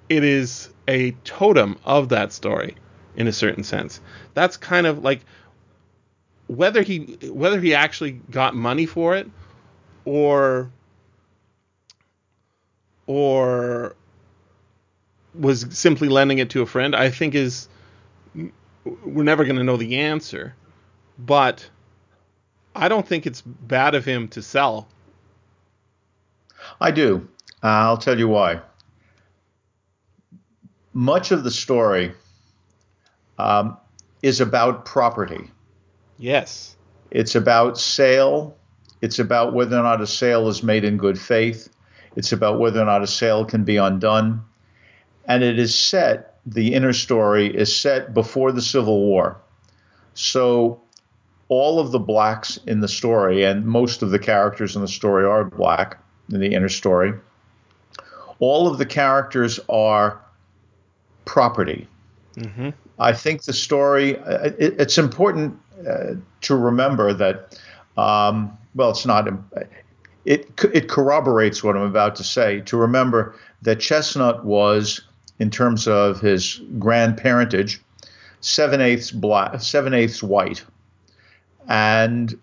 it 0.08 0.22
is 0.22 0.68
a 0.88 1.12
totem 1.24 1.78
of 1.84 2.10
that 2.10 2.32
story 2.32 2.76
in 3.16 3.26
a 3.26 3.32
certain 3.32 3.64
sense. 3.64 4.00
That's 4.34 4.56
kind 4.56 4.86
of 4.86 5.02
like 5.02 5.20
whether 6.46 6.82
he 6.82 7.18
whether 7.30 7.60
he 7.60 7.74
actually 7.74 8.12
got 8.30 8.54
money 8.54 8.86
for 8.86 9.16
it 9.16 9.28
or 10.04 10.70
or 13.06 13.96
was 15.34 15.66
simply 15.70 16.08
lending 16.08 16.38
it 16.38 16.50
to 16.50 16.62
a 16.62 16.66
friend, 16.66 16.94
I 16.94 17.10
think 17.10 17.34
is 17.34 17.68
we're 19.04 19.24
never 19.24 19.44
going 19.44 19.56
to 19.56 19.64
know 19.64 19.76
the 19.76 19.98
answer. 19.98 20.54
But 21.18 21.68
I 22.74 22.88
don't 22.88 23.06
think 23.06 23.26
it's 23.26 23.42
bad 23.42 23.94
of 23.94 24.04
him 24.04 24.28
to 24.28 24.42
sell. 24.42 24.88
I 26.80 26.90
do. 26.90 27.28
Uh, 27.62 27.66
I'll 27.66 27.98
tell 27.98 28.18
you 28.18 28.28
why. 28.28 28.60
Much 30.92 31.30
of 31.30 31.44
the 31.44 31.50
story 31.50 32.12
um, 33.38 33.76
is 34.22 34.40
about 34.40 34.84
property. 34.84 35.50
Yes. 36.18 36.76
It's 37.10 37.34
about 37.34 37.78
sale. 37.78 38.56
It's 39.02 39.18
about 39.18 39.52
whether 39.52 39.78
or 39.78 39.82
not 39.82 40.00
a 40.00 40.06
sale 40.06 40.48
is 40.48 40.62
made 40.62 40.84
in 40.84 40.96
good 40.96 41.18
faith. 41.18 41.68
It's 42.16 42.32
about 42.32 42.58
whether 42.58 42.80
or 42.80 42.86
not 42.86 43.02
a 43.02 43.06
sale 43.06 43.44
can 43.44 43.64
be 43.64 43.76
undone. 43.76 44.42
And 45.26 45.42
it 45.42 45.58
is 45.58 45.74
set, 45.74 46.38
the 46.46 46.74
inner 46.74 46.92
story 46.92 47.54
is 47.54 47.74
set 47.74 48.14
before 48.14 48.52
the 48.52 48.62
Civil 48.62 49.00
War. 49.00 49.36
So 50.14 50.80
all 51.48 51.78
of 51.78 51.92
the 51.92 51.98
blacks 51.98 52.58
in 52.66 52.80
the 52.80 52.88
story, 52.88 53.44
and 53.44 53.66
most 53.66 54.02
of 54.02 54.10
the 54.10 54.18
characters 54.18 54.74
in 54.74 54.82
the 54.82 54.88
story 54.88 55.24
are 55.24 55.44
black 55.44 55.98
in 56.32 56.40
the 56.40 56.54
inner 56.54 56.68
story, 56.68 57.12
all 58.38 58.66
of 58.66 58.78
the 58.78 58.86
characters 58.86 59.60
are 59.68 60.20
property. 61.24 61.86
Mm-hmm. 62.36 62.70
I 62.98 63.12
think 63.12 63.44
the 63.44 63.52
story, 63.52 64.18
uh, 64.18 64.50
it, 64.58 64.80
it's 64.80 64.98
important 64.98 65.58
uh, 65.86 66.14
to 66.42 66.56
remember 66.56 67.12
that, 67.12 67.58
um, 67.96 68.56
well, 68.74 68.90
it's 68.90 69.04
not, 69.06 69.28
it, 70.24 70.50
it 70.72 70.88
corroborates 70.88 71.62
what 71.62 71.76
I'm 71.76 71.82
about 71.82 72.16
to 72.16 72.24
say, 72.24 72.60
to 72.62 72.76
remember 72.76 73.34
that 73.62 73.78
Chesnutt 73.78 74.44
was, 74.44 75.00
in 75.38 75.50
terms 75.50 75.86
of 75.86 76.20
his 76.20 76.60
grandparentage, 76.78 77.78
seven 78.40 78.80
eighths 78.80 79.10
black, 79.10 79.60
seven 79.60 79.92
eighths 79.92 80.22
white. 80.22 80.64
And 81.68 82.38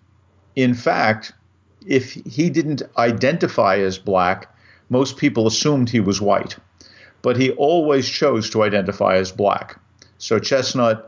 in 0.56 0.74
fact, 0.74 1.34
if 1.88 2.14
he 2.14 2.50
didn't 2.50 2.84
identify 2.98 3.78
as 3.78 3.98
black, 3.98 4.54
most 4.90 5.18
people 5.18 5.48
assumed 5.48 5.90
he 5.90 6.00
was 6.00 6.22
white. 6.22 6.56
But 7.24 7.38
he 7.38 7.52
always 7.52 8.08
chose 8.08 8.50
to 8.52 8.64
identify 8.64 9.16
as 9.16 9.32
black. 9.32 9.80
So 10.24 10.40
Chesnutt 10.40 11.04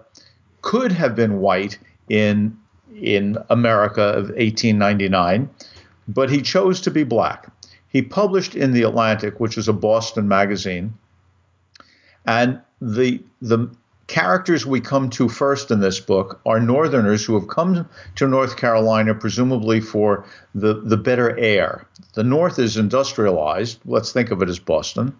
could 0.62 0.91
have 0.91 1.15
been 1.15 1.39
white 1.39 1.79
in 2.10 2.57
in 3.01 3.38
America 3.50 4.01
of 4.01 4.25
1899, 4.31 5.50
but 6.10 6.29
he 6.29 6.41
chose 6.41 6.81
to 6.81 6.91
be 6.91 7.05
black. 7.05 7.48
He 7.88 8.01
published 8.01 8.55
in 8.55 8.74
the 8.74 8.84
Atlantic, 8.84 9.39
which 9.39 9.57
is 9.57 9.69
a 9.69 9.74
Boston 9.74 10.27
magazine, 10.27 10.95
and 12.25 12.60
the 12.81 13.24
the 13.41 13.69
characters 14.07 14.65
we 14.65 14.81
come 14.81 15.10
to 15.12 15.29
first 15.29 15.72
in 15.72 15.79
this 15.79 16.01
book 16.01 16.41
are 16.45 16.60
Northerners 16.60 17.24
who 17.24 17.39
have 17.39 17.48
come 17.48 17.88
to 18.15 18.27
North 18.27 18.57
Carolina 18.57 19.15
presumably 19.15 19.79
for 19.79 20.25
the, 20.53 20.81
the 20.81 20.98
better 20.98 21.39
air. 21.39 21.88
The 22.15 22.24
North 22.24 22.60
is 22.60 22.75
industrialized, 22.75 23.79
let's 23.86 24.12
think 24.12 24.29
of 24.29 24.41
it 24.41 24.50
as 24.50 24.60
Boston, 24.60 25.15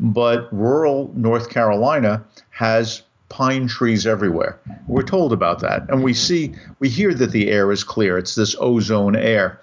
but 0.00 0.48
rural 0.50 1.12
North 1.14 1.50
Carolina 1.50 2.24
has 2.50 3.02
pine 3.34 3.66
trees 3.66 4.06
everywhere. 4.06 4.60
We're 4.86 5.02
told 5.02 5.32
about 5.32 5.58
that. 5.58 5.90
And 5.90 6.04
we 6.04 6.12
mm-hmm. 6.12 6.52
see, 6.52 6.54
we 6.78 6.88
hear 6.88 7.12
that 7.14 7.32
the 7.32 7.50
air 7.50 7.72
is 7.72 7.82
clear. 7.82 8.16
It's 8.16 8.36
this 8.36 8.54
ozone 8.60 9.16
air. 9.16 9.60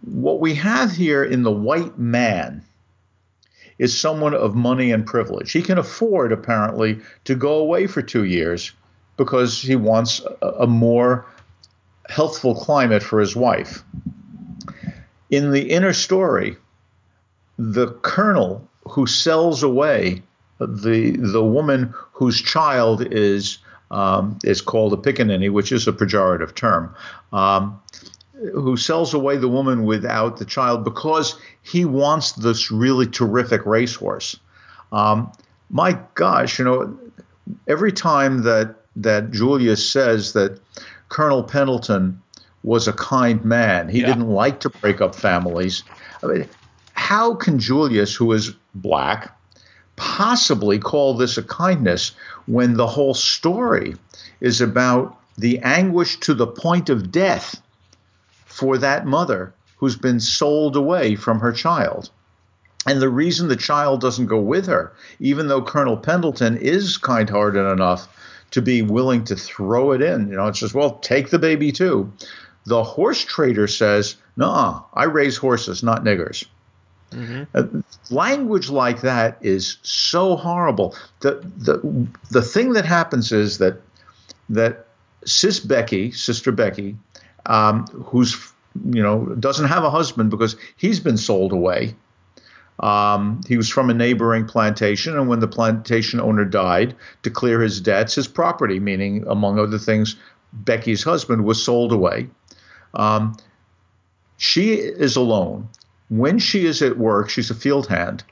What 0.00 0.40
we 0.40 0.54
have 0.54 0.92
here 0.92 1.22
in 1.22 1.42
the 1.42 1.52
white 1.52 1.98
man 1.98 2.64
is 3.78 4.00
someone 4.00 4.32
of 4.32 4.54
money 4.54 4.92
and 4.92 5.04
privilege. 5.04 5.52
He 5.52 5.60
can 5.60 5.76
afford, 5.76 6.32
apparently, 6.32 7.00
to 7.24 7.34
go 7.34 7.58
away 7.58 7.86
for 7.86 8.00
two 8.00 8.24
years 8.24 8.72
because 9.18 9.60
he 9.60 9.76
wants 9.76 10.22
a, 10.40 10.46
a 10.60 10.66
more 10.66 11.26
healthful 12.08 12.54
climate 12.54 13.02
for 13.02 13.20
his 13.20 13.36
wife. 13.36 13.84
In 15.28 15.50
the 15.50 15.70
inner 15.70 15.92
story, 15.92 16.56
the 17.58 17.88
colonel 17.88 18.66
who 18.88 19.06
sells 19.06 19.62
away 19.62 20.22
the 20.66 21.16
the 21.16 21.44
woman 21.44 21.94
whose 22.12 22.40
child 22.40 23.06
is 23.12 23.58
um, 23.90 24.38
is 24.42 24.60
called 24.60 24.92
a 24.92 24.96
pickaninny, 24.96 25.50
which 25.50 25.70
is 25.70 25.86
a 25.86 25.92
pejorative 25.92 26.54
term, 26.54 26.94
um, 27.32 27.80
who 28.52 28.76
sells 28.76 29.14
away 29.14 29.36
the 29.36 29.48
woman 29.48 29.84
without 29.84 30.38
the 30.38 30.44
child 30.44 30.84
because 30.84 31.38
he 31.62 31.84
wants 31.84 32.32
this 32.32 32.70
really 32.70 33.06
terrific 33.06 33.64
racehorse. 33.66 34.36
Um, 34.92 35.30
my 35.70 35.98
gosh, 36.14 36.58
you 36.58 36.64
know, 36.64 36.98
every 37.68 37.92
time 37.92 38.42
that 38.42 38.76
that 38.96 39.30
Julius 39.30 39.88
says 39.88 40.32
that 40.32 40.60
Colonel 41.08 41.42
Pendleton 41.42 42.20
was 42.62 42.88
a 42.88 42.92
kind 42.92 43.44
man, 43.44 43.88
he 43.88 44.00
yeah. 44.00 44.06
didn't 44.06 44.28
like 44.28 44.60
to 44.60 44.70
break 44.70 45.00
up 45.00 45.14
families. 45.14 45.82
I 46.22 46.26
mean, 46.26 46.48
how 46.94 47.34
can 47.34 47.58
Julius, 47.58 48.14
who 48.14 48.32
is 48.32 48.54
black, 48.74 49.36
possibly 50.02 50.80
call 50.80 51.14
this 51.14 51.38
a 51.38 51.42
kindness 51.44 52.10
when 52.46 52.74
the 52.74 52.88
whole 52.88 53.14
story 53.14 53.94
is 54.40 54.60
about 54.60 55.16
the 55.38 55.60
anguish 55.60 56.18
to 56.18 56.34
the 56.34 56.46
point 56.46 56.90
of 56.90 57.12
death 57.12 57.62
for 58.44 58.78
that 58.78 59.06
mother 59.06 59.54
who's 59.76 59.96
been 59.96 60.18
sold 60.18 60.74
away 60.74 61.14
from 61.14 61.38
her 61.38 61.52
child. 61.52 62.10
And 62.84 63.00
the 63.00 63.08
reason 63.08 63.46
the 63.46 63.54
child 63.54 64.00
doesn't 64.00 64.26
go 64.26 64.40
with 64.40 64.66
her, 64.66 64.92
even 65.20 65.46
though 65.46 65.62
Colonel 65.62 65.96
Pendleton 65.96 66.56
is 66.56 66.98
kind 66.98 67.30
hearted 67.30 67.70
enough 67.70 68.08
to 68.50 68.60
be 68.60 68.82
willing 68.82 69.22
to 69.26 69.36
throw 69.36 69.92
it 69.92 70.02
in, 70.02 70.28
you 70.28 70.36
know, 70.36 70.48
it's 70.48 70.58
says, 70.58 70.74
well, 70.74 70.98
take 70.98 71.30
the 71.30 71.38
baby 71.38 71.70
too. 71.70 72.12
The 72.66 72.82
horse 72.82 73.24
trader 73.24 73.68
says, 73.68 74.16
no, 74.36 74.84
I 74.92 75.04
raise 75.04 75.36
horses, 75.36 75.84
not 75.84 76.02
niggers. 76.02 76.44
Mm-hmm. 77.12 77.42
Uh, 77.54 77.82
language 78.10 78.70
like 78.70 79.00
that 79.02 79.38
is 79.40 79.78
so 79.82 80.36
horrible. 80.36 80.94
The, 81.20 81.34
the, 81.56 82.08
the 82.30 82.42
thing 82.42 82.72
that 82.72 82.84
happens 82.84 83.32
is 83.32 83.58
that, 83.58 83.80
that 84.48 84.86
Sis 85.24 85.60
Becky, 85.60 86.10
Sister 86.10 86.52
Becky, 86.52 86.96
um, 87.46 87.86
who's 87.86 88.52
you 88.90 89.02
know 89.02 89.26
doesn't 89.34 89.68
have 89.68 89.84
a 89.84 89.90
husband 89.90 90.30
because 90.30 90.56
he's 90.76 91.00
been 91.00 91.16
sold 91.16 91.52
away. 91.52 91.94
Um, 92.80 93.42
he 93.46 93.56
was 93.56 93.68
from 93.68 93.90
a 93.90 93.94
neighboring 93.94 94.46
plantation, 94.46 95.16
and 95.16 95.28
when 95.28 95.40
the 95.40 95.48
plantation 95.48 96.20
owner 96.20 96.44
died, 96.44 96.96
to 97.22 97.30
clear 97.30 97.60
his 97.60 97.80
debts, 97.80 98.14
his 98.14 98.26
property, 98.26 98.80
meaning 98.80 99.24
among 99.28 99.58
other 99.58 99.78
things, 99.78 100.16
Becky's 100.52 101.02
husband, 101.02 101.44
was 101.44 101.62
sold 101.62 101.92
away. 101.92 102.28
Um, 102.94 103.36
she 104.38 104.72
is 104.74 105.14
alone. 105.16 105.68
When 106.12 106.38
she 106.38 106.66
is 106.66 106.82
at 106.82 106.98
work, 106.98 107.30
she's 107.30 107.50
a 107.50 107.54
field 107.54 107.86
hand. 107.86 108.22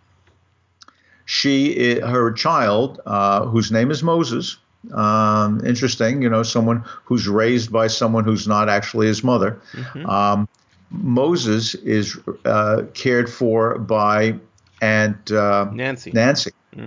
She, 1.24 1.98
her 2.00 2.30
child, 2.30 3.00
uh, 3.06 3.46
whose 3.46 3.72
name 3.72 3.90
is 3.90 4.02
Moses, 4.02 4.58
um, 4.92 5.64
interesting, 5.64 6.20
you 6.20 6.28
know, 6.28 6.42
someone 6.42 6.84
who's 7.04 7.26
raised 7.26 7.72
by 7.72 7.86
someone 7.86 8.24
who's 8.24 8.46
not 8.46 8.68
actually 8.68 9.06
his 9.06 9.24
mother. 9.24 9.58
Mm-hmm. 9.72 10.06
Um, 10.06 10.46
Moses 10.90 11.74
is 11.76 12.18
uh, 12.44 12.82
cared 12.92 13.30
for 13.32 13.78
by 13.78 14.34
Aunt 14.82 15.32
uh, 15.32 15.70
Nancy. 15.72 16.10
Nancy. 16.12 16.50
Mm-hmm. 16.76 16.86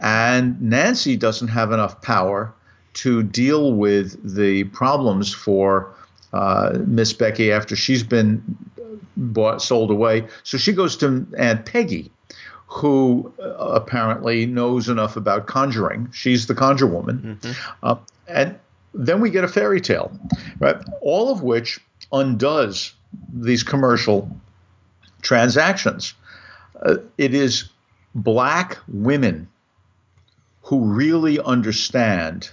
And 0.00 0.60
Nancy 0.60 1.16
doesn't 1.16 1.48
have 1.48 1.70
enough 1.70 2.02
power 2.02 2.52
to 2.94 3.22
deal 3.22 3.74
with 3.74 4.18
the 4.36 4.64
problems 4.64 5.32
for 5.32 5.94
uh, 6.32 6.78
Miss 6.86 7.12
Becky 7.12 7.52
after 7.52 7.76
she's 7.76 8.02
been 8.02 8.42
bought 9.16 9.62
sold 9.62 9.90
away. 9.90 10.26
So 10.42 10.58
she 10.58 10.72
goes 10.72 10.96
to 10.98 11.26
Aunt 11.36 11.66
Peggy, 11.66 12.10
who 12.66 13.32
uh, 13.40 13.54
apparently 13.58 14.46
knows 14.46 14.88
enough 14.88 15.16
about 15.16 15.46
conjuring. 15.46 16.08
She's 16.12 16.46
the 16.46 16.54
conjure 16.54 16.86
woman, 16.86 17.38
mm-hmm. 17.42 17.52
uh, 17.82 17.96
and 18.28 18.58
then 18.94 19.20
we 19.20 19.30
get 19.30 19.44
a 19.44 19.48
fairy 19.48 19.80
tale, 19.80 20.12
right? 20.58 20.76
All 21.00 21.30
of 21.30 21.42
which 21.42 21.80
undoes 22.12 22.94
these 23.32 23.62
commercial 23.62 24.28
transactions. 25.22 26.14
Uh, 26.84 26.96
it 27.16 27.34
is 27.34 27.70
black 28.14 28.78
women 28.88 29.48
who 30.62 30.84
really 30.84 31.40
understand 31.40 32.50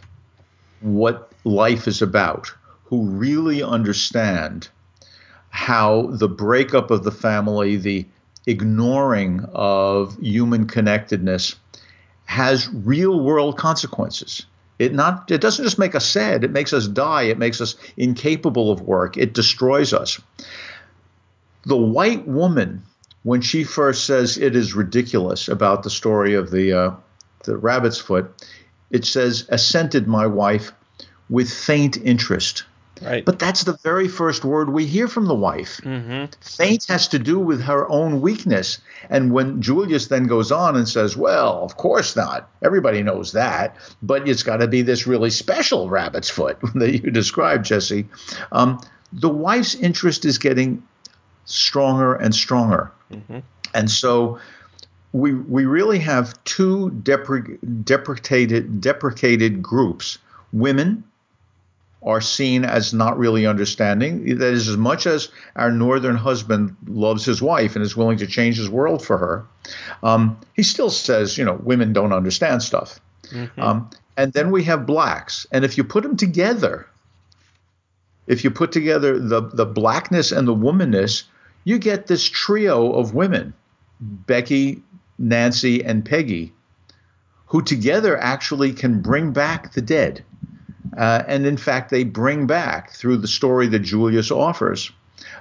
what 0.81 1.31
life 1.43 1.87
is 1.87 2.01
about, 2.01 2.51
who 2.85 3.05
really 3.05 3.61
understand 3.61 4.69
how 5.49 6.07
the 6.11 6.27
breakup 6.27 6.91
of 6.91 7.03
the 7.03 7.11
family, 7.11 7.75
the 7.75 8.05
ignoring 8.47 9.45
of 9.53 10.17
human 10.19 10.67
connectedness 10.67 11.55
has 12.25 12.69
real 12.69 13.19
world 13.19 13.57
consequences. 13.57 14.45
It 14.77 14.93
not 14.93 15.29
it 15.29 15.41
doesn't 15.41 15.65
just 15.65 15.79
make 15.79 15.93
us 15.93 16.05
sad, 16.05 16.43
it 16.43 16.51
makes 16.51 16.71
us 16.71 16.87
die, 16.87 17.23
it 17.23 17.37
makes 17.37 17.59
us 17.59 17.75
incapable 17.97 18.71
of 18.71 18.81
work, 18.81 19.17
it 19.17 19.33
destroys 19.33 19.93
us. 19.93 20.21
The 21.65 21.75
white 21.75 22.25
woman, 22.27 22.83
when 23.23 23.41
she 23.41 23.63
first 23.63 24.05
says 24.05 24.37
it 24.37 24.55
is 24.55 24.73
ridiculous 24.73 25.49
about 25.49 25.83
the 25.83 25.89
story 25.89 26.33
of 26.33 26.51
the 26.51 26.71
uh, 26.71 26.91
the 27.43 27.57
rabbit's 27.57 27.97
foot, 27.97 28.31
it 28.89 29.05
says 29.05 29.45
assented 29.49 30.07
my 30.07 30.25
wife 30.25 30.71
with 31.29 31.51
faint 31.51 31.97
interest. 31.97 32.63
Right. 33.01 33.23
But 33.23 33.39
that's 33.39 33.63
the 33.63 33.77
very 33.83 34.07
first 34.07 34.43
word 34.43 34.69
we 34.69 34.85
hear 34.85 35.07
from 35.07 35.25
the 35.25 35.35
wife. 35.35 35.79
Mm-hmm. 35.83 36.25
Faint 36.41 36.85
has 36.87 37.07
to 37.09 37.19
do 37.19 37.39
with 37.39 37.61
her 37.61 37.89
own 37.89 38.21
weakness. 38.21 38.79
And 39.09 39.31
when 39.31 39.61
Julius 39.61 40.07
then 40.07 40.27
goes 40.27 40.51
on 40.51 40.75
and 40.75 40.87
says, 40.87 41.15
Well, 41.15 41.63
of 41.63 41.77
course 41.77 42.15
not. 42.15 42.49
Everybody 42.61 43.03
knows 43.03 43.31
that. 43.33 43.75
But 44.01 44.27
it's 44.27 44.43
got 44.43 44.57
to 44.57 44.67
be 44.67 44.81
this 44.81 45.07
really 45.07 45.29
special 45.29 45.89
rabbit's 45.89 46.29
foot 46.29 46.57
that 46.75 46.91
you 46.91 47.11
described, 47.11 47.65
Jesse. 47.65 48.07
Um, 48.51 48.81
the 49.13 49.29
wife's 49.29 49.75
interest 49.75 50.25
is 50.25 50.37
getting 50.37 50.83
stronger 51.45 52.15
and 52.15 52.33
stronger. 52.35 52.91
Mm-hmm. 53.11 53.39
And 53.73 53.89
so 53.89 54.39
we, 55.13 55.33
we 55.33 55.65
really 55.65 55.99
have 55.99 56.41
two 56.43 56.91
depre- 57.03 57.57
deprecated, 57.83 58.81
deprecated 58.81 59.61
groups 59.61 60.19
women 60.51 61.03
are 62.01 62.21
seen 62.21 62.63
as 62.63 62.93
not 62.93 63.17
really 63.17 63.45
understanding. 63.45 64.37
That 64.37 64.53
is, 64.53 64.69
as 64.69 64.77
much 64.77 65.05
as 65.05 65.29
our 65.55 65.71
northern 65.71 66.15
husband 66.15 66.75
loves 66.87 67.25
his 67.25 67.41
wife 67.41 67.75
and 67.75 67.83
is 67.83 67.95
willing 67.95 68.17
to 68.19 68.27
change 68.27 68.57
his 68.57 68.69
world 68.69 69.05
for 69.05 69.17
her, 69.17 69.45
um, 70.01 70.39
he 70.55 70.63
still 70.63 70.89
says, 70.89 71.37
you 71.37 71.43
know, 71.43 71.59
women 71.61 71.91
don't 71.91 72.13
understand 72.13 72.63
stuff. 72.63 72.99
Mm-hmm. 73.31 73.61
Um, 73.61 73.89
and 74.15 74.33
then 74.33 74.51
we 74.51 74.63
have 74.63 74.85
blacks. 74.85 75.45
And 75.51 75.65
if 75.65 75.77
you 75.77 75.83
put 75.83 76.03
them 76.03 76.15
together, 76.15 76.87
if 78.27 78.43
you 78.43 78.51
put 78.51 78.71
together 78.71 79.19
the, 79.19 79.41
the 79.41 79.65
blackness 79.65 80.31
and 80.31 80.47
the 80.47 80.55
womanness, 80.55 81.23
you 81.65 81.77
get 81.77 82.07
this 82.07 82.27
trio 82.27 82.93
of 82.93 83.13
women 83.13 83.53
Becky, 83.99 84.81
Nancy, 85.17 85.83
and 85.83 86.05
Peggy, 86.05 86.53
who 87.47 87.61
together 87.61 88.17
actually 88.17 88.71
can 88.71 89.01
bring 89.01 89.33
back 89.33 89.73
the 89.73 89.81
dead. 89.81 90.23
Uh, 90.97 91.23
and 91.27 91.45
in 91.45 91.57
fact, 91.57 91.91
they 91.91 92.03
bring 92.03 92.47
back 92.47 92.91
through 92.91 93.17
the 93.17 93.27
story 93.27 93.67
that 93.67 93.79
Julius 93.79 94.31
offers 94.31 94.91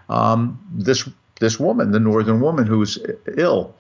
um, 0.09 0.59
this 0.73 1.09
this 1.41 1.61
woman, 1.61 1.93
the 1.93 2.01
northern 2.01 2.41
woman 2.41 2.67
who's 2.67 2.99
ill. 3.37 3.75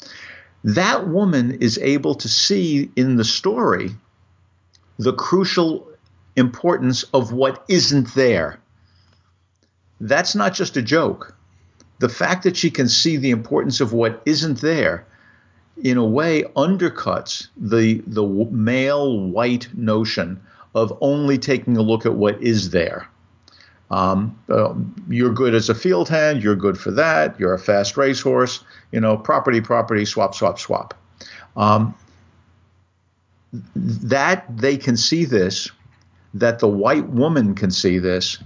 That 0.64 1.08
woman 1.08 1.58
is 1.60 1.78
able 1.78 2.14
to 2.16 2.28
see 2.28 2.90
in 2.94 3.16
the 3.16 3.24
story 3.24 3.90
the 4.98 5.12
crucial 5.12 5.88
importance 6.36 7.02
of 7.14 7.32
what 7.32 7.64
isn't 7.68 8.14
there. 8.14 8.60
That's 10.00 10.34
not 10.34 10.54
just 10.54 10.76
a 10.76 10.82
joke. 10.82 11.36
The 11.98 12.08
fact 12.08 12.44
that 12.44 12.56
she 12.56 12.70
can 12.70 12.88
see 12.88 13.16
the 13.16 13.30
importance 13.30 13.80
of 13.80 13.92
what 13.92 14.22
isn't 14.24 14.60
there, 14.60 15.04
in 15.82 15.96
a 15.96 16.04
way, 16.04 16.44
undercuts 16.56 17.48
the 17.56 18.02
the 18.06 18.24
male 18.24 19.18
white 19.18 19.68
notion 19.74 20.40
of 20.74 20.96
only 21.00 21.38
taking 21.38 21.76
a 21.76 21.82
look 21.82 22.06
at 22.06 22.14
what 22.14 22.40
is 22.42 22.70
there. 22.70 23.08
Um, 23.90 24.38
uh, 24.50 24.74
you're 25.08 25.32
good 25.32 25.54
as 25.54 25.68
a 25.68 25.74
field 25.74 26.08
hand. 26.08 26.42
You're 26.42 26.56
good 26.56 26.78
for 26.78 26.90
that. 26.90 27.38
You're 27.40 27.54
a 27.54 27.58
fast 27.58 27.96
racehorse. 27.96 28.62
You 28.92 29.00
know, 29.00 29.16
property, 29.16 29.60
property, 29.60 30.04
swap, 30.04 30.34
swap, 30.34 30.58
swap. 30.58 30.94
Um, 31.56 31.94
that 33.54 34.44
they 34.54 34.76
can 34.76 34.96
see 34.96 35.24
this, 35.24 35.70
that 36.34 36.58
the 36.58 36.68
white 36.68 37.08
woman 37.08 37.54
can 37.54 37.70
see 37.70 37.98
this, 37.98 38.38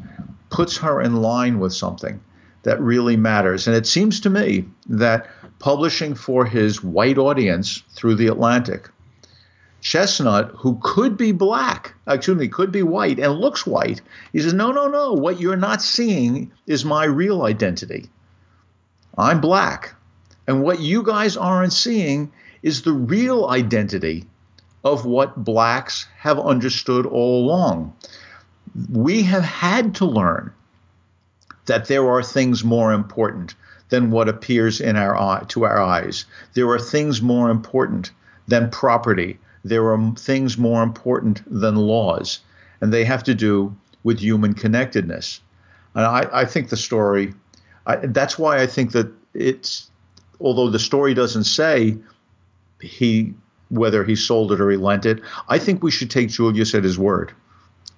puts 0.50 0.76
her 0.76 1.00
in 1.00 1.16
line 1.16 1.58
with 1.58 1.72
something 1.72 2.20
that 2.62 2.80
really 2.80 3.16
matters. 3.16 3.66
And 3.66 3.76
it 3.76 3.86
seems 3.86 4.20
to 4.20 4.30
me 4.30 4.64
that 4.88 5.28
publishing 5.58 6.14
for 6.14 6.44
his 6.44 6.82
white 6.84 7.18
audience 7.18 7.82
through 7.94 8.14
the 8.14 8.28
Atlantic 8.28 8.88
Chesnutt, 9.82 10.52
who 10.54 10.78
could 10.80 11.16
be 11.16 11.32
black, 11.32 11.94
excuse 12.06 12.36
me, 12.36 12.46
could 12.46 12.70
be 12.70 12.84
white 12.84 13.18
and 13.18 13.40
looks 13.40 13.66
white, 13.66 14.00
he 14.32 14.40
says, 14.40 14.54
No, 14.54 14.70
no, 14.70 14.86
no. 14.86 15.12
What 15.12 15.40
you're 15.40 15.56
not 15.56 15.82
seeing 15.82 16.52
is 16.66 16.84
my 16.84 17.04
real 17.04 17.42
identity. 17.42 18.08
I'm 19.18 19.40
black. 19.40 19.94
And 20.46 20.62
what 20.62 20.80
you 20.80 21.02
guys 21.02 21.36
aren't 21.36 21.72
seeing 21.72 22.32
is 22.62 22.82
the 22.82 22.92
real 22.92 23.46
identity 23.46 24.24
of 24.84 25.04
what 25.04 25.44
blacks 25.44 26.06
have 26.16 26.38
understood 26.38 27.04
all 27.04 27.44
along. 27.44 27.94
We 28.90 29.22
have 29.24 29.44
had 29.44 29.96
to 29.96 30.04
learn 30.04 30.52
that 31.66 31.86
there 31.86 32.08
are 32.08 32.22
things 32.22 32.64
more 32.64 32.92
important 32.92 33.54
than 33.88 34.10
what 34.10 34.28
appears 34.28 34.80
in 34.80 34.96
our 34.96 35.16
eye, 35.16 35.44
to 35.48 35.64
our 35.64 35.80
eyes. 35.80 36.24
There 36.54 36.68
are 36.70 36.78
things 36.78 37.20
more 37.20 37.50
important 37.50 38.10
than 38.48 38.70
property, 38.70 39.38
there 39.64 39.92
are 39.92 40.14
things 40.16 40.58
more 40.58 40.82
important 40.82 41.42
than 41.46 41.76
laws, 41.76 42.40
and 42.80 42.92
they 42.92 43.04
have 43.04 43.22
to 43.24 43.34
do 43.34 43.74
with 44.04 44.18
human 44.18 44.54
connectedness. 44.54 45.40
And 45.94 46.04
I, 46.04 46.28
I 46.32 46.44
think 46.44 46.68
the 46.68 46.76
story, 46.76 47.34
I, 47.86 47.96
that's 47.96 48.38
why 48.38 48.60
I 48.60 48.66
think 48.66 48.92
that 48.92 49.12
it's, 49.34 49.90
although 50.40 50.70
the 50.70 50.78
story 50.78 51.14
doesn't 51.14 51.44
say 51.44 51.96
he 52.80 53.34
whether 53.68 54.04
he 54.04 54.14
sold 54.14 54.52
it 54.52 54.60
or 54.60 54.70
he 54.70 54.76
lent 54.76 55.06
it, 55.06 55.20
I 55.48 55.58
think 55.58 55.82
we 55.82 55.90
should 55.90 56.10
take 56.10 56.28
Julius 56.28 56.74
at 56.74 56.84
his 56.84 56.98
word 56.98 57.32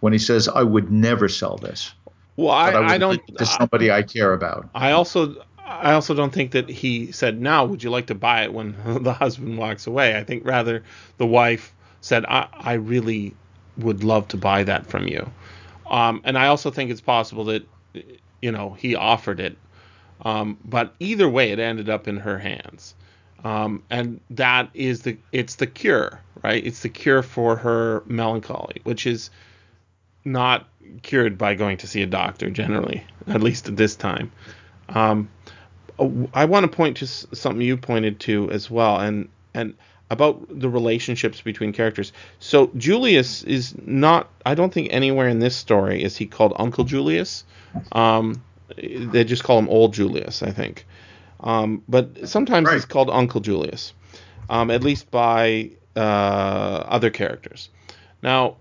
when 0.00 0.12
he 0.12 0.18
says, 0.18 0.48
"I 0.48 0.62
would 0.62 0.92
never 0.92 1.29
sell 1.29 1.57
this." 1.57 1.92
Well, 2.37 2.50
I, 2.50 2.70
I, 2.70 2.87
I 2.94 2.98
don't. 2.98 3.20
to 3.38 3.46
somebody 3.46 3.90
I, 3.90 3.98
I 3.98 4.03
care 4.03 4.33
about. 4.33 4.68
I 4.74 4.92
also 4.92 5.35
I 5.80 5.92
also 5.92 6.14
don't 6.14 6.32
think 6.32 6.52
that 6.52 6.68
he 6.68 7.12
said, 7.12 7.40
"Now, 7.40 7.64
would 7.64 7.82
you 7.82 7.90
like 7.90 8.06
to 8.06 8.14
buy 8.14 8.42
it?" 8.44 8.52
When 8.52 8.76
the 9.02 9.12
husband 9.12 9.58
walks 9.58 9.87
away. 9.87 10.16
I 10.16 10.24
think 10.24 10.44
rather 10.46 10.82
the 11.18 11.26
wife 11.26 11.72
said, 12.00 12.24
"I, 12.26 12.46
I 12.52 12.74
really 12.74 13.34
would 13.76 14.04
love 14.04 14.28
to 14.28 14.37
buy 14.37 14.64
that 14.64 14.87
from 14.87 15.08
you." 15.08 15.30
Um, 15.90 16.20
and 16.24 16.38
I 16.38 16.46
also 16.46 16.70
think 16.70 16.90
it's 16.90 17.00
possible 17.00 17.44
that 17.46 17.66
you 18.40 18.52
know 18.52 18.74
he 18.74 18.94
offered 18.94 19.40
it, 19.40 19.56
um, 20.24 20.58
but 20.64 20.94
either 21.00 21.28
way, 21.28 21.50
it 21.50 21.58
ended 21.58 21.88
up 21.88 22.08
in 22.08 22.18
her 22.18 22.38
hands, 22.38 22.94
um, 23.44 23.82
and 23.90 24.20
that 24.30 24.70
is 24.74 25.02
the 25.02 25.16
it's 25.32 25.56
the 25.56 25.66
cure, 25.66 26.20
right? 26.42 26.64
It's 26.64 26.80
the 26.80 26.88
cure 26.88 27.22
for 27.22 27.56
her 27.56 28.02
melancholy, 28.06 28.80
which 28.84 29.06
is 29.06 29.30
not 30.24 30.68
cured 31.02 31.37
by 31.37 31.54
going 31.54 31.76
to 31.78 31.87
see 31.87 32.02
a 32.02 32.06
doctor 32.06 32.50
generally, 32.50 33.04
at 33.26 33.42
least 33.42 33.68
at 33.68 33.76
this 33.76 33.96
time. 33.96 34.32
Um, 34.88 35.28
I 35.98 36.44
want 36.44 36.64
to 36.64 36.76
point 36.76 36.96
to 36.98 37.07
something 37.07 37.61
you 37.61 37.76
pointed 37.76 38.20
to 38.20 38.50
as 38.50 38.70
well, 38.70 38.98
and 38.98 39.28
and 39.52 39.74
about 40.11 40.46
the 40.48 40.68
relationships 40.68 41.40
between 41.40 41.72
characters. 41.72 42.12
So 42.38 42.70
Julius 42.76 43.42
is 43.42 43.74
not. 43.85 44.28
I 44.44 44.54
don't 44.54 44.72
think 44.72 44.88
anywhere 44.90 45.28
in 45.28 45.38
this 45.38 45.57
story 45.57 46.02
is 46.02 46.16
he 46.16 46.26
called 46.26 46.52
Uncle 46.57 46.85
Julius. 46.85 47.44
Um, 47.92 48.42
they 48.76 49.24
just 49.24 49.44
call 49.44 49.59
him 49.59 49.68
Old 49.68 49.94
Julius, 49.94 50.42
I 50.42 50.50
think. 50.50 50.87
Um, 51.40 51.83
but 51.88 52.28
sometimes 52.28 52.66
right. 52.66 52.74
he's 52.74 52.85
called 52.85 53.11
Uncle 53.11 53.40
Julius, 53.40 53.92
um, 54.48 54.70
at 54.70 54.83
least 54.83 55.11
by 55.11 55.70
uh, 55.94 55.98
other 55.98 57.11
characters. 57.11 57.68
Now, 58.22 58.57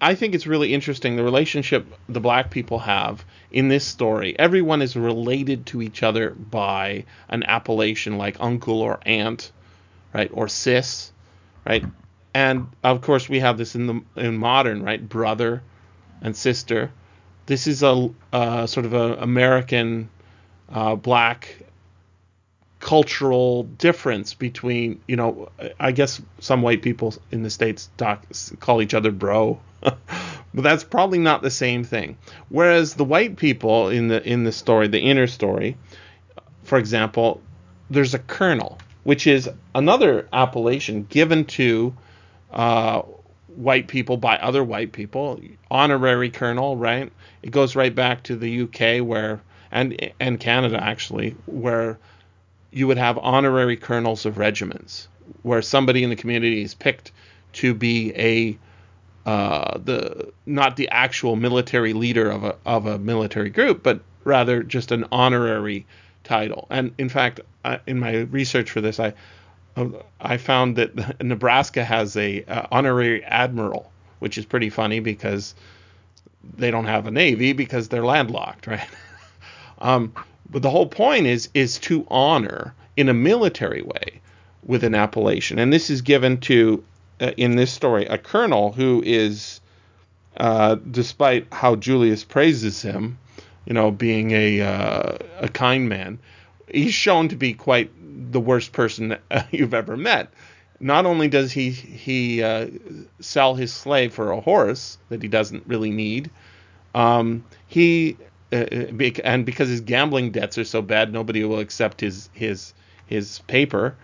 I 0.00 0.14
think 0.14 0.34
it's 0.34 0.46
really 0.46 0.72
interesting 0.72 1.16
the 1.16 1.22
relationship 1.22 1.86
the 2.08 2.20
black 2.20 2.50
people 2.50 2.78
have 2.78 3.24
in 3.52 3.68
this 3.68 3.84
story. 3.84 4.38
Everyone 4.38 4.80
is 4.80 4.96
related 4.96 5.66
to 5.66 5.82
each 5.82 6.02
other 6.02 6.30
by 6.30 7.04
an 7.28 7.42
appellation 7.42 8.16
like 8.16 8.36
uncle 8.40 8.80
or 8.80 8.98
aunt, 9.04 9.52
right, 10.14 10.30
or 10.32 10.48
sis, 10.48 11.12
right? 11.66 11.84
And 12.32 12.68
of 12.82 13.02
course 13.02 13.28
we 13.28 13.40
have 13.40 13.58
this 13.58 13.74
in 13.74 13.86
the 13.86 14.02
in 14.16 14.38
modern, 14.38 14.82
right, 14.82 15.06
brother 15.06 15.62
and 16.22 16.34
sister. 16.36 16.90
this 17.46 17.66
is 17.66 17.82
a 17.82 18.10
sort 18.66 18.86
of 18.86 18.94
a 18.94 19.16
American 19.16 20.08
uh, 20.68 20.94
black 20.94 21.56
cultural 22.80 23.64
difference 23.64 24.32
between 24.34 25.00
you 25.06 25.16
know 25.16 25.50
I 25.78 25.92
guess 25.92 26.20
some 26.40 26.62
white 26.62 26.82
people 26.82 27.14
in 27.30 27.42
the 27.42 27.50
states 27.50 27.90
talk, 27.96 28.24
call 28.58 28.82
each 28.82 28.94
other 28.94 29.10
bro, 29.10 29.60
but 29.82 29.96
that's 30.54 30.82
probably 30.82 31.18
not 31.18 31.42
the 31.42 31.50
same 31.50 31.84
thing. 31.84 32.16
Whereas 32.48 32.94
the 32.94 33.04
white 33.04 33.36
people 33.36 33.88
in 33.90 34.08
the 34.08 34.26
in 34.26 34.44
the 34.44 34.52
story, 34.52 34.88
the 34.88 35.00
inner 35.00 35.26
story, 35.26 35.76
for 36.64 36.78
example, 36.78 37.42
there's 37.90 38.14
a 38.14 38.18
colonel, 38.18 38.78
which 39.04 39.26
is 39.26 39.48
another 39.74 40.26
appellation 40.32 41.04
given 41.04 41.44
to 41.44 41.94
uh, 42.50 43.02
white 43.48 43.88
people 43.88 44.16
by 44.16 44.36
other 44.38 44.64
white 44.64 44.92
people, 44.92 45.38
honorary 45.70 46.30
colonel, 46.30 46.76
right? 46.76 47.12
It 47.42 47.50
goes 47.50 47.76
right 47.76 47.94
back 47.94 48.22
to 48.24 48.36
the 48.36 48.62
UK 48.62 49.06
where 49.06 49.42
and 49.70 50.12
and 50.18 50.40
Canada 50.40 50.82
actually 50.82 51.36
where 51.46 51.98
you 52.72 52.86
would 52.86 52.98
have 52.98 53.18
honorary 53.18 53.76
colonels 53.76 54.26
of 54.26 54.38
regiments 54.38 55.08
where 55.42 55.62
somebody 55.62 56.02
in 56.02 56.10
the 56.10 56.16
community 56.16 56.62
is 56.62 56.74
picked 56.74 57.12
to 57.52 57.74
be 57.74 58.12
a 58.16 58.58
uh, 59.26 59.78
the 59.84 60.32
not 60.46 60.76
the 60.76 60.88
actual 60.88 61.36
military 61.36 61.92
leader 61.92 62.30
of 62.30 62.44
a 62.44 62.56
of 62.64 62.86
a 62.86 62.98
military 62.98 63.50
group, 63.50 63.82
but 63.82 64.00
rather 64.24 64.62
just 64.62 64.92
an 64.92 65.04
honorary 65.12 65.86
title. 66.24 66.66
And 66.70 66.94
in 66.98 67.08
fact, 67.08 67.40
I, 67.64 67.80
in 67.86 67.98
my 67.98 68.20
research 68.20 68.70
for 68.70 68.80
this, 68.80 68.98
I 68.98 69.14
I 70.20 70.36
found 70.36 70.76
that 70.76 71.22
Nebraska 71.22 71.84
has 71.84 72.16
a 72.16 72.44
uh, 72.44 72.66
honorary 72.72 73.22
admiral, 73.24 73.90
which 74.20 74.38
is 74.38 74.44
pretty 74.44 74.70
funny 74.70 75.00
because 75.00 75.54
they 76.56 76.70
don't 76.70 76.86
have 76.86 77.06
a 77.06 77.10
navy 77.10 77.52
because 77.52 77.88
they're 77.88 78.04
landlocked, 78.04 78.66
right? 78.66 78.88
um, 79.78 80.14
but 80.50 80.62
the 80.62 80.70
whole 80.70 80.86
point 80.86 81.26
is 81.26 81.48
is 81.54 81.78
to 81.78 82.06
honor 82.08 82.74
in 82.96 83.08
a 83.08 83.14
military 83.14 83.82
way 83.82 84.20
with 84.64 84.84
an 84.84 84.94
appellation, 84.94 85.58
and 85.58 85.72
this 85.72 85.90
is 85.90 86.02
given 86.02 86.38
to 86.38 86.82
uh, 87.20 87.32
in 87.36 87.56
this 87.56 87.72
story 87.72 88.06
a 88.06 88.18
colonel 88.18 88.72
who 88.72 89.02
is, 89.04 89.60
uh, 90.36 90.76
despite 90.90 91.46
how 91.52 91.76
Julius 91.76 92.24
praises 92.24 92.82
him, 92.82 93.18
you 93.64 93.74
know, 93.74 93.90
being 93.90 94.32
a 94.32 94.60
uh, 94.60 95.18
a 95.40 95.48
kind 95.48 95.88
man, 95.88 96.18
he's 96.72 96.94
shown 96.94 97.28
to 97.28 97.36
be 97.36 97.52
quite 97.52 97.90
the 98.32 98.40
worst 98.40 98.72
person 98.72 99.16
you've 99.50 99.74
ever 99.74 99.96
met. 99.96 100.32
Not 100.80 101.04
only 101.06 101.28
does 101.28 101.52
he 101.52 101.70
he 101.70 102.42
uh, 102.42 102.68
sell 103.20 103.54
his 103.54 103.72
slave 103.72 104.12
for 104.12 104.32
a 104.32 104.40
horse 104.40 104.98
that 105.10 105.22
he 105.22 105.28
doesn't 105.28 105.66
really 105.66 105.90
need, 105.90 106.30
um, 106.94 107.44
he 107.66 108.16
and 108.52 109.46
because 109.46 109.68
his 109.68 109.80
gambling 109.80 110.32
debts 110.32 110.58
are 110.58 110.64
so 110.64 110.82
bad, 110.82 111.12
nobody 111.12 111.44
will 111.44 111.60
accept 111.60 112.00
his 112.00 112.28
his 112.32 112.74
his 113.06 113.40
paper. 113.40 113.96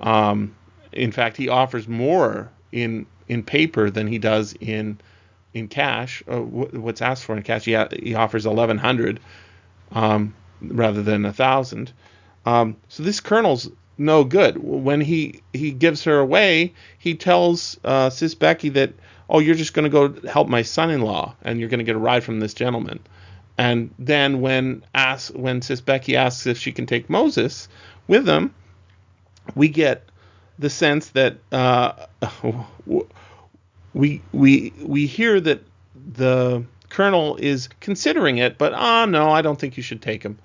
Um, 0.00 0.54
in 0.92 1.12
fact, 1.12 1.36
he 1.36 1.48
offers 1.48 1.86
more 1.88 2.50
in 2.72 3.06
in 3.28 3.42
paper 3.42 3.90
than 3.90 4.06
he 4.06 4.18
does 4.18 4.54
in 4.60 4.98
in 5.54 5.68
cash. 5.68 6.22
Uh, 6.28 6.40
what's 6.40 7.02
asked 7.02 7.24
for 7.24 7.36
in 7.36 7.42
cash, 7.42 7.64
he, 7.64 7.76
he 8.02 8.14
offers 8.14 8.46
eleven 8.46 8.78
hundred 8.78 9.20
um, 9.92 10.34
rather 10.62 11.02
than 11.02 11.24
a 11.24 11.32
thousand. 11.32 11.92
Um, 12.46 12.76
so 12.88 13.02
this 13.02 13.20
colonel's 13.20 13.70
no 13.98 14.24
good. 14.24 14.56
When 14.58 15.00
he 15.00 15.42
he 15.52 15.72
gives 15.72 16.04
her 16.04 16.18
away, 16.18 16.72
he 16.98 17.14
tells 17.14 17.78
uh, 17.84 18.10
Sis 18.10 18.34
Becky 18.34 18.70
that 18.70 18.92
oh 19.28 19.40
you're 19.40 19.54
just 19.54 19.74
going 19.74 19.84
to 19.84 19.90
go 19.90 20.28
help 20.28 20.48
my 20.48 20.62
son-in-law 20.62 21.34
and 21.42 21.60
you're 21.60 21.68
going 21.68 21.78
to 21.78 21.84
get 21.84 21.96
a 21.96 22.00
ride 22.00 22.24
from 22.24 22.40
this 22.40 22.54
gentleman. 22.54 23.00
And 23.58 23.94
then 23.98 24.40
when 24.40 24.84
ask 24.94 25.32
when 25.32 25.62
Sis 25.62 25.80
Becky 25.80 26.16
asks 26.16 26.46
if 26.46 26.58
she 26.58 26.72
can 26.72 26.86
take 26.86 27.10
Moses 27.10 27.68
with 28.08 28.24
them, 28.24 28.54
we 29.54 29.68
get 29.68 30.08
the 30.58 30.70
sense 30.70 31.10
that 31.10 31.38
uh, 31.52 32.06
we 33.94 34.22
we 34.32 34.72
we 34.82 35.06
hear 35.06 35.40
that 35.40 35.62
the 35.94 36.64
colonel 36.88 37.36
is 37.36 37.68
considering 37.80 38.38
it, 38.38 38.58
but 38.58 38.72
ah, 38.74 39.02
oh, 39.02 39.04
no, 39.06 39.30
I 39.30 39.42
don't 39.42 39.58
think 39.58 39.76
you 39.76 39.82
should 39.82 40.02
take 40.02 40.22
him. 40.22 40.38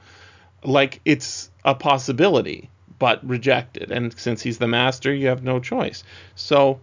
Like 0.63 1.01
it's 1.05 1.49
a 1.63 1.75
possibility, 1.75 2.69
but 2.99 3.27
rejected. 3.27 3.91
And 3.91 4.17
since 4.17 4.41
he's 4.41 4.57
the 4.57 4.67
master, 4.67 5.13
you 5.13 5.27
have 5.27 5.43
no 5.43 5.59
choice. 5.59 6.03
So 6.35 6.79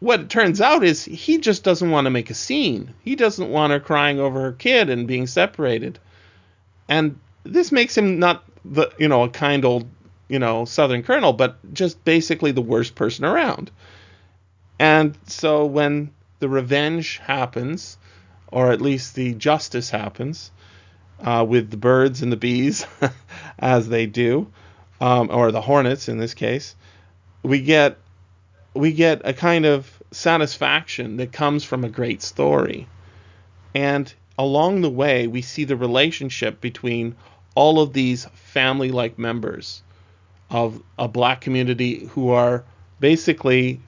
what 0.00 0.20
it 0.20 0.30
turns 0.30 0.60
out 0.60 0.82
is 0.82 1.04
he 1.04 1.38
just 1.38 1.62
doesn't 1.62 1.90
want 1.90 2.06
to 2.06 2.10
make 2.10 2.30
a 2.30 2.34
scene. 2.34 2.94
He 3.02 3.14
doesn't 3.14 3.50
want 3.50 3.72
her 3.72 3.80
crying 3.80 4.18
over 4.18 4.40
her 4.40 4.52
kid 4.52 4.88
and 4.88 5.06
being 5.06 5.26
separated. 5.26 5.98
And 6.88 7.20
this 7.44 7.70
makes 7.70 7.96
him 7.96 8.18
not 8.18 8.42
the 8.64 8.90
you 8.98 9.08
know 9.08 9.22
a 9.22 9.28
kind 9.28 9.64
old 9.64 9.88
you 10.28 10.38
know 10.38 10.64
southern 10.64 11.02
colonel, 11.02 11.34
but 11.34 11.58
just 11.72 12.02
basically 12.04 12.50
the 12.50 12.62
worst 12.62 12.94
person 12.94 13.24
around. 13.26 13.70
And 14.78 15.16
so 15.26 15.66
when 15.66 16.10
the 16.38 16.48
revenge 16.48 17.18
happens, 17.18 17.98
or 18.48 18.72
at 18.72 18.80
least 18.80 19.14
the 19.14 19.34
justice 19.34 19.90
happens, 19.90 20.50
uh, 21.22 21.44
with 21.46 21.70
the 21.70 21.76
birds 21.76 22.22
and 22.22 22.32
the 22.32 22.38
bees, 22.38 22.86
as 23.58 23.90
they 23.90 24.06
do, 24.06 24.50
um, 25.02 25.28
or 25.30 25.52
the 25.52 25.60
hornets 25.60 26.08
in 26.08 26.16
this 26.16 26.32
case, 26.32 26.74
we 27.42 27.60
get 27.60 27.98
we 28.74 28.92
get 28.92 29.22
a 29.24 29.32
kind 29.32 29.66
of 29.66 30.02
satisfaction 30.10 31.16
that 31.16 31.32
comes 31.32 31.64
from 31.64 31.84
a 31.84 31.88
great 31.88 32.22
story. 32.22 32.86
And 33.74 34.12
along 34.38 34.80
the 34.80 34.90
way, 34.90 35.26
we 35.26 35.42
see 35.42 35.64
the 35.64 35.76
relationship 35.76 36.60
between 36.60 37.16
all 37.54 37.80
of 37.80 37.92
these 37.92 38.26
family 38.34 38.90
like 38.90 39.18
members 39.18 39.82
of 40.50 40.82
a 40.98 41.08
black 41.08 41.40
community 41.40 42.06
who 42.06 42.30
are 42.30 42.64
basically 42.98 43.80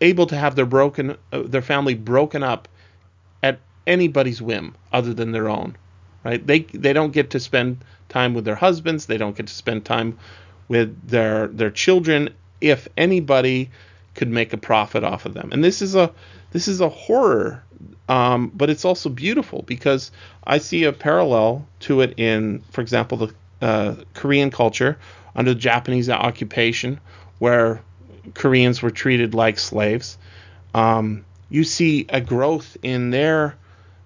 able 0.00 0.26
to 0.26 0.36
have 0.36 0.54
their 0.54 0.66
broken 0.66 1.16
uh, 1.32 1.42
their 1.42 1.62
family 1.62 1.94
broken 1.94 2.42
up 2.42 2.68
at 3.42 3.58
anybody's 3.86 4.40
whim 4.40 4.74
other 4.92 5.12
than 5.12 5.32
their 5.32 5.48
own 5.48 5.76
right? 6.24 6.46
They 6.46 6.60
they 6.60 6.92
don't 6.92 7.12
get 7.12 7.30
to 7.30 7.40
spend 7.40 7.84
time 8.08 8.34
with 8.34 8.44
their 8.44 8.54
husbands. 8.54 9.06
They 9.06 9.16
don't 9.16 9.36
get 9.36 9.46
to 9.46 9.54
spend 9.54 9.84
time 9.84 10.18
with 10.68 11.08
their 11.08 11.48
their 11.48 11.70
children. 11.70 12.30
If 12.60 12.88
anybody 12.96 13.70
could 14.18 14.28
make 14.28 14.52
a 14.52 14.58
profit 14.58 15.02
off 15.02 15.24
of 15.24 15.32
them 15.32 15.48
and 15.52 15.64
this 15.64 15.80
is 15.80 15.94
a 15.94 16.12
this 16.52 16.68
is 16.68 16.80
a 16.80 16.88
horror 16.88 17.62
um, 18.08 18.50
but 18.54 18.70
it's 18.70 18.84
also 18.84 19.08
beautiful 19.10 19.62
because 19.62 20.10
I 20.44 20.58
see 20.58 20.84
a 20.84 20.92
parallel 20.92 21.66
to 21.80 22.00
it 22.00 22.14
in, 22.18 22.62
for 22.70 22.80
example, 22.80 23.18
the 23.18 23.34
uh, 23.60 23.96
Korean 24.14 24.50
culture 24.50 24.98
under 25.36 25.52
the 25.52 25.60
Japanese 25.60 26.08
occupation, 26.08 27.00
where 27.38 27.82
Koreans 28.34 28.80
were 28.82 28.90
treated 28.90 29.34
like 29.34 29.58
slaves. 29.58 30.16
Um, 30.74 31.24
you 31.50 31.64
see 31.64 32.06
a 32.08 32.20
growth 32.20 32.76
in 32.82 33.10
their 33.10 33.56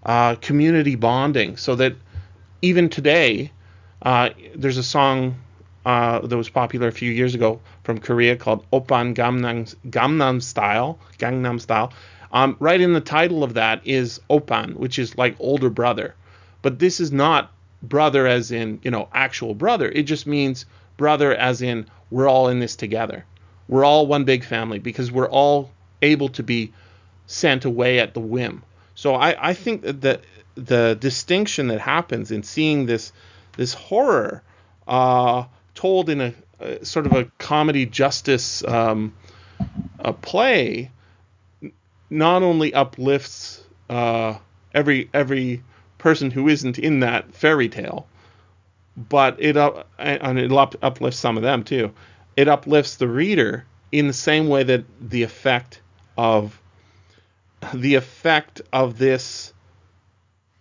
uh, 0.05 0.35
community 0.37 0.96
bonding, 0.96 1.57
so 1.57 1.77
that 1.77 1.94
even 2.61 2.88
today, 2.88 3.53
uh, 4.03 4.31
there's 4.55 4.79
a 4.79 4.83
song 4.83 5.37
uh, 5.85 6.21
that 6.21 6.37
was 6.37 6.49
popular 6.49 6.88
a 6.88 6.92
few 6.92 7.11
years 7.11 7.35
ago 7.35 7.61
from 7.83 7.99
Korea 7.99 8.37
called 8.37 8.64
Oppan 8.71 9.14
Gangnam, 9.14 9.75
Gangnam 9.88 10.42
Style, 10.42 10.99
Gangnam 11.18 11.61
Style. 11.61 11.92
Um, 12.33 12.57
right 12.61 12.81
in 12.81 12.92
the 12.92 13.01
title 13.01 13.45
of 13.45 13.55
that 13.55 13.87
is 13.87 14.21
Oppan, 14.31 14.75
which 14.75 14.99
is 14.99 15.18
like 15.18 15.37
older 15.38 15.71
brother, 15.71 16.14
but 16.62 16.79
this 16.79 17.01
is 17.01 17.12
not 17.12 17.53
brother 17.83 18.27
as 18.27 18.53
in 18.53 18.81
you 18.83 18.90
know 18.90 19.09
actual 19.12 19.55
brother. 19.55 19.90
It 19.90 20.05
just 20.05 20.27
means 20.27 20.64
brother 20.97 21.35
as 21.35 21.62
in 21.62 21.87
we're 22.11 22.29
all 22.29 22.49
in 22.49 22.61
this 22.61 22.77
together. 22.77 23.25
We're 23.68 23.85
all 23.85 24.07
one 24.07 24.25
big 24.25 24.45
family 24.45 24.79
because 24.79 25.11
we're 25.11 25.29
all 25.29 25.71
able 26.01 26.29
to 26.31 26.42
be 26.42 26.73
sent 27.27 27.64
away 27.64 27.99
at 27.99 28.14
the 28.14 28.21
whim. 28.21 28.62
So 28.95 29.14
I, 29.14 29.51
I 29.51 29.55
think 29.55 29.83
that 29.83 30.01
the, 30.01 30.21
the 30.55 30.97
distinction 31.01 31.68
that 31.68 31.81
happens 31.81 32.31
in 32.31 32.42
seeing 32.42 32.87
this 32.87 33.12
this 33.57 33.75
horror 33.75 34.42
uh, 34.87 35.45
told 35.75 36.09
in 36.09 36.21
a, 36.21 36.35
a, 36.61 36.85
sort 36.85 37.07
of 37.07 37.13
a 37.13 37.25
comedy 37.39 37.87
justice 37.87 38.65
um, 38.65 39.15
a 39.99 40.13
play 40.13 40.91
not 42.11 42.43
only 42.43 42.75
uplifts 42.75 43.63
uh, 43.89 44.37
every 44.75 45.09
every 45.15 45.63
person 45.99 46.31
who 46.31 46.49
isn't 46.49 46.79
in 46.79 47.01
that 47.01 47.35
fairy 47.35 47.69
tale, 47.69 48.07
but 48.97 49.37
it 49.39 49.57
up 49.57 49.89
and 49.99 50.39
it 50.39 50.53
up, 50.53 50.75
uplifts 50.83 51.19
some 51.19 51.37
of 51.37 51.43
them 51.43 51.65
too. 51.65 51.93
It 52.37 52.49
uplifts 52.49 52.97
the 52.97 53.09
reader 53.09 53.65
in 53.91 54.07
the 54.07 54.13
same 54.13 54.49
way 54.49 54.63
that 54.65 54.85
the 55.01 55.23
effect 55.23 55.81
of 56.17 56.61
the 57.73 57.95
effect 57.95 58.61
of 58.73 58.99
this 58.99 59.53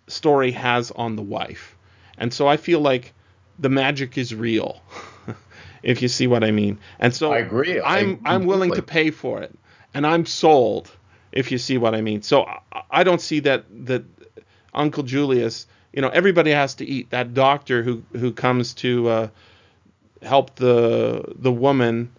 story 0.08 0.52
has 0.52 0.92
on 0.92 1.16
the 1.16 1.22
wife. 1.22 1.76
And 2.18 2.34
so 2.34 2.48
I 2.48 2.58
feel 2.58 2.80
like 2.80 3.14
the 3.62 3.70
magic 3.70 4.18
is 4.18 4.36
real, 4.36 4.82
if 5.84 6.02
you 6.02 6.08
see 6.08 6.28
what 6.28 6.44
I 6.44 6.52
mean. 6.52 6.80
And 7.00 7.14
so 7.14 7.32
I 7.32 7.38
agree. 7.38 7.80
I'm 7.80 8.20
I 8.26 8.36
I'm 8.36 8.46
willing 8.46 8.74
to 8.74 8.82
pay 8.82 9.12
for 9.12 9.42
it, 9.42 9.58
and 9.94 10.06
I'm 10.06 10.26
sold, 10.26 10.92
if 11.32 11.52
you 11.52 11.58
see 11.58 11.78
what 11.78 11.96
I 11.96 12.02
mean. 12.02 12.24
So 12.24 12.44
I, 12.44 12.60
I 12.90 13.04
don't 13.04 13.22
see 13.22 13.40
that 13.42 13.66
that 13.86 14.04
Uncle 14.74 15.04
Julius, 15.04 15.68
you 15.94 16.02
know, 16.02 16.10
everybody 16.10 16.52
has 16.52 16.76
to 16.76 16.86
eat. 16.86 17.12
That 17.12 17.34
doctor 17.34 17.84
who 17.84 18.04
who 18.14 18.34
comes 18.34 18.74
to 18.76 19.08
uh, 19.08 19.28
help 20.24 20.56
the 20.56 21.24
the 21.36 21.52
woman 21.52 22.12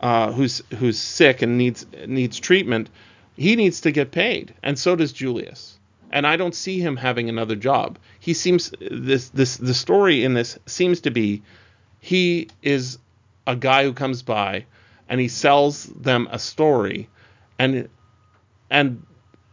uh, 0.00 0.32
who's 0.32 0.62
who's 0.78 0.98
sick 0.98 1.42
and 1.42 1.56
needs 1.56 1.86
needs 2.06 2.38
treatment, 2.38 2.90
he 3.36 3.56
needs 3.56 3.80
to 3.82 3.90
get 3.90 4.10
paid, 4.10 4.54
and 4.62 4.78
so 4.78 4.96
does 4.96 5.12
Julius. 5.12 5.79
And 6.10 6.26
I 6.26 6.36
don't 6.36 6.54
see 6.54 6.80
him 6.80 6.96
having 6.96 7.28
another 7.28 7.56
job. 7.56 7.98
He 8.18 8.34
seems 8.34 8.72
this 8.80 9.28
this 9.30 9.56
the 9.56 9.74
story 9.74 10.24
in 10.24 10.34
this 10.34 10.58
seems 10.66 11.00
to 11.02 11.10
be 11.10 11.42
he 12.00 12.48
is 12.62 12.98
a 13.46 13.54
guy 13.54 13.84
who 13.84 13.92
comes 13.92 14.22
by 14.22 14.66
and 15.08 15.20
he 15.20 15.28
sells 15.28 15.84
them 15.86 16.28
a 16.30 16.38
story 16.38 17.08
and 17.58 17.88
and 18.70 19.04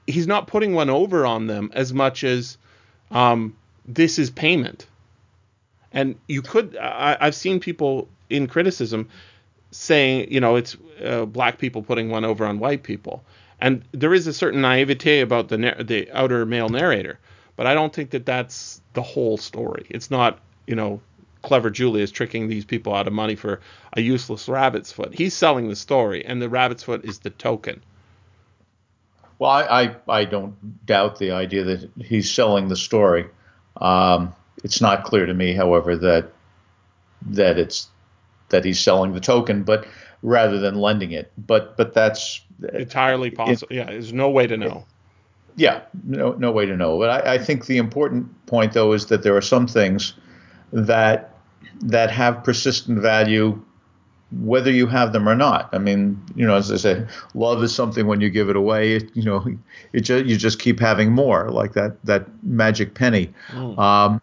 he's 0.07 0.27
not 0.27 0.47
putting 0.47 0.73
one 0.73 0.89
over 0.89 1.25
on 1.25 1.47
them 1.47 1.69
as 1.73 1.93
much 1.93 2.23
as 2.23 2.57
um, 3.11 3.55
this 3.85 4.17
is 4.17 4.29
payment. 4.29 4.87
And 5.91 6.15
you 6.27 6.41
could 6.41 6.77
I, 6.77 7.17
I've 7.19 7.35
seen 7.35 7.59
people 7.59 8.07
in 8.29 8.47
criticism 8.47 9.09
saying, 9.71 10.31
you 10.31 10.39
know, 10.39 10.55
it's 10.55 10.77
uh, 11.03 11.25
black 11.25 11.57
people 11.57 11.81
putting 11.83 12.09
one 12.09 12.25
over 12.25 12.45
on 12.45 12.59
white 12.59 12.83
people, 12.83 13.23
and 13.59 13.83
there 13.91 14.13
is 14.13 14.27
a 14.27 14.33
certain 14.33 14.61
naivete 14.61 15.21
about 15.21 15.49
the 15.49 15.57
the 15.57 16.09
outer 16.11 16.45
male 16.45 16.69
narrator, 16.69 17.19
but 17.55 17.67
I 17.67 17.73
don't 17.73 17.93
think 17.93 18.11
that 18.11 18.25
that's 18.25 18.81
the 18.93 19.01
whole 19.01 19.37
story. 19.37 19.85
It's 19.89 20.11
not, 20.11 20.39
you 20.67 20.75
know, 20.75 21.01
clever 21.41 21.69
Julius 21.69 22.11
tricking 22.11 22.47
these 22.47 22.65
people 22.65 22.93
out 22.93 23.07
of 23.07 23.13
money 23.13 23.35
for 23.35 23.61
a 23.93 24.01
useless 24.01 24.47
rabbit's 24.47 24.91
foot. 24.91 25.13
He's 25.13 25.33
selling 25.33 25.69
the 25.69 25.75
story, 25.75 26.25
and 26.25 26.41
the 26.41 26.49
rabbit's 26.49 26.83
foot 26.83 27.05
is 27.05 27.19
the 27.19 27.29
token. 27.31 27.81
Well, 29.39 29.51
I, 29.51 29.61
I, 29.63 29.95
I 30.09 30.25
don't 30.25 30.85
doubt 30.85 31.19
the 31.19 31.31
idea 31.31 31.63
that 31.63 31.89
he's 31.99 32.31
selling 32.31 32.67
the 32.67 32.75
story. 32.75 33.27
Um, 33.79 34.33
it's 34.63 34.81
not 34.81 35.03
clear 35.03 35.25
to 35.25 35.33
me, 35.33 35.53
however, 35.53 35.95
that 35.97 36.31
that 37.21 37.57
it's 37.57 37.87
that 38.49 38.65
he's 38.65 38.79
selling 38.79 39.13
the 39.13 39.19
token, 39.19 39.63
but 39.63 39.85
rather 40.21 40.59
than 40.59 40.75
lending 40.75 41.11
it. 41.11 41.31
But 41.37 41.77
but 41.77 41.93
that's 41.93 42.41
entirely 42.73 43.31
possible. 43.31 43.67
It, 43.71 43.75
yeah, 43.75 43.85
there's 43.85 44.13
no 44.13 44.29
way 44.29 44.47
to 44.47 44.57
know. 44.57 44.85
Yeah, 45.55 45.81
no 46.03 46.33
no 46.33 46.51
way 46.51 46.65
to 46.65 46.75
know. 46.75 46.99
But 46.99 47.27
I, 47.27 47.35
I 47.35 47.37
think 47.37 47.65
the 47.65 47.77
important 47.77 48.45
point 48.45 48.73
though 48.73 48.93
is 48.93 49.07
that 49.07 49.23
there 49.23 49.35
are 49.35 49.41
some 49.41 49.67
things 49.67 50.13
that 50.71 51.33
that 51.81 52.11
have 52.11 52.43
persistent 52.43 52.99
value 52.99 53.61
whether 54.31 54.71
you 54.71 54.87
have 54.87 55.13
them 55.13 55.27
or 55.27 55.35
not. 55.35 55.69
I 55.71 55.77
mean, 55.77 56.21
you 56.35 56.45
know, 56.45 56.55
as 56.55 56.71
I 56.71 56.77
say, 56.77 57.05
love 57.33 57.63
is 57.63 57.73
something 57.73 58.07
when 58.07 58.19
you 58.19 58.29
give 58.29 58.49
it 58.49 58.55
away, 58.55 58.95
it, 58.95 59.09
you 59.15 59.23
know, 59.23 59.45
it 59.93 60.01
just, 60.01 60.25
you 60.25 60.35
just 60.35 60.59
keep 60.59 60.79
having 60.79 61.11
more, 61.11 61.49
like 61.49 61.73
that 61.73 62.03
that 62.05 62.25
magic 62.43 62.93
penny. 62.93 63.33
Mm. 63.49 63.77
Um, 63.77 64.21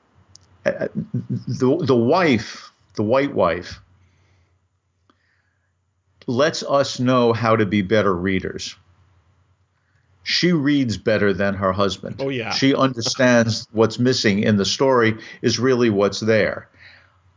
the 0.65 1.79
the 1.81 1.97
wife, 1.97 2.71
the 2.97 3.03
white 3.03 3.35
wife, 3.35 3.81
lets 6.27 6.63
us 6.63 7.01
know 7.01 7.33
how 7.33 7.57
to 7.57 7.67
be 7.67 7.83
better 7.83 8.15
readers. 8.15 8.77
She 10.23 10.53
reads 10.53 10.97
better 10.97 11.35
than 11.35 11.55
her 11.55 11.73
husband. 11.73 12.17
Oh 12.19 12.31
yeah. 12.31 12.51
She 12.51 12.75
understands 12.75 13.69
what's 13.73 13.99
missing 13.99 14.41
in 14.41 14.57
the 14.57 14.65
story 14.65 15.19
is 15.43 15.59
really 15.59 15.91
what's 15.91 16.21
there. 16.21 16.69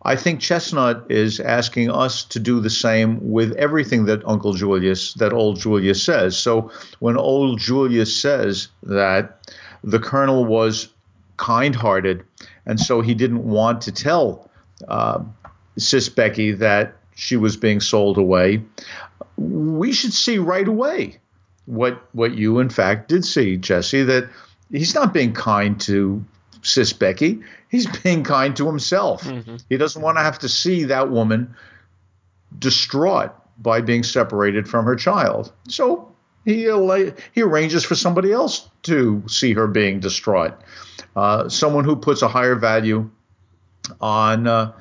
I 0.04 0.16
think 0.16 0.40
Chesnutt 0.40 1.12
is 1.12 1.42
asking 1.42 1.92
us 1.92 2.24
to 2.26 2.40
do 2.40 2.62
the 2.62 2.70
same 2.70 3.32
with 3.32 3.52
everything 3.58 4.06
that 4.06 4.26
Uncle 4.26 4.54
Julius, 4.54 5.14
that 5.16 5.34
old 5.34 5.60
Julius 5.60 6.02
says. 6.02 6.38
So 6.38 6.72
when 7.00 7.18
old 7.18 7.60
Julius 7.60 8.16
says 8.16 8.70
that 8.84 9.52
the 9.84 10.00
colonel 10.00 10.46
was 10.46 10.90
kind 11.36 11.76
hearted, 11.76 12.24
and 12.66 12.80
so 12.80 13.02
he 13.02 13.16
didn't 13.16 13.44
want 13.44 13.82
to 13.82 13.92
tell 13.92 14.50
uh, 14.88 15.24
Sis 15.78 16.10
Becky 16.10 16.52
that 16.54 16.97
she 17.18 17.36
was 17.36 17.58
being 17.58 17.80
sold 17.80 18.20
away, 18.20 18.62
we 19.38 19.92
should 19.92 20.14
see 20.14 20.38
right 20.38 20.68
away 20.68 21.18
what 21.66 22.08
what 22.14 22.36
you 22.36 22.60
in 22.60 22.70
fact 22.70 23.10
did 23.10 23.26
see, 23.26 23.58
Jesse, 23.58 24.04
that 24.04 24.30
he's 24.72 24.94
not 24.94 25.14
being 25.14 25.34
kind 25.34 25.82
to 25.82 26.24
Sis 26.62 26.94
Becky. 26.94 27.42
He's 27.70 27.88
being 28.04 28.24
kind 28.24 28.56
to 28.58 28.68
himself. 28.68 29.24
Mm-hmm. 29.24 29.56
He 29.68 29.78
doesn't 29.78 30.02
want 30.02 30.18
to 30.18 30.24
have 30.24 30.38
to 30.40 30.50
see 30.50 30.84
that 30.86 31.10
woman 31.10 31.56
distraught 32.60 33.32
by 33.58 33.82
being 33.82 34.04
separated 34.04 34.68
from 34.68 34.86
her 34.86 34.96
child. 34.96 35.52
So 35.68 36.14
he 36.46 36.66
he 37.34 37.42
arranges 37.42 37.84
for 37.84 37.96
somebody 37.96 38.32
else 38.32 38.70
to 38.84 39.24
see 39.28 39.54
her 39.54 39.66
being 39.66 40.00
distraught. 40.00 40.54
Uh, 41.16 41.50
someone 41.50 41.84
who 41.84 41.96
puts 41.96 42.22
a 42.22 42.28
higher 42.28 42.56
value 42.56 43.10
on 44.00 44.46
uh, 44.46 44.72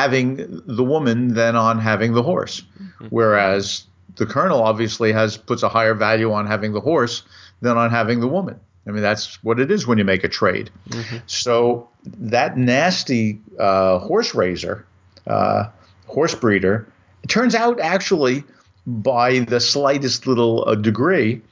having 0.00 0.62
the 0.66 0.82
woman 0.82 1.34
than 1.34 1.56
on 1.56 1.78
having 1.78 2.14
the 2.14 2.22
horse. 2.22 2.62
Mm-hmm. 2.62 3.06
Whereas 3.10 3.84
the 4.16 4.24
colonel 4.24 4.62
obviously 4.62 5.12
has 5.12 5.36
puts 5.36 5.62
a 5.62 5.68
higher 5.68 5.94
value 5.94 6.32
on 6.32 6.46
having 6.46 6.72
the 6.72 6.80
horse 6.80 7.22
than 7.60 7.76
on 7.76 7.90
having 7.90 8.20
the 8.20 8.28
woman. 8.28 8.58
I 8.86 8.92
mean, 8.92 9.02
that's 9.02 9.42
what 9.44 9.60
it 9.60 9.70
is 9.70 9.86
when 9.86 9.98
you 9.98 10.04
make 10.04 10.24
a 10.24 10.28
trade. 10.28 10.70
Mm-hmm. 10.88 11.18
So 11.26 11.88
that 12.04 12.56
nasty 12.56 13.40
uh, 13.58 13.98
horse 13.98 14.34
raiser, 14.34 14.86
uh, 15.26 15.64
horse 16.06 16.34
breeder, 16.34 16.86
turns 17.28 17.54
out 17.54 17.78
actually 17.78 18.42
by 18.86 19.40
the 19.40 19.60
slightest 19.60 20.26
little 20.26 20.66
uh, 20.66 20.76
degree 20.76 21.42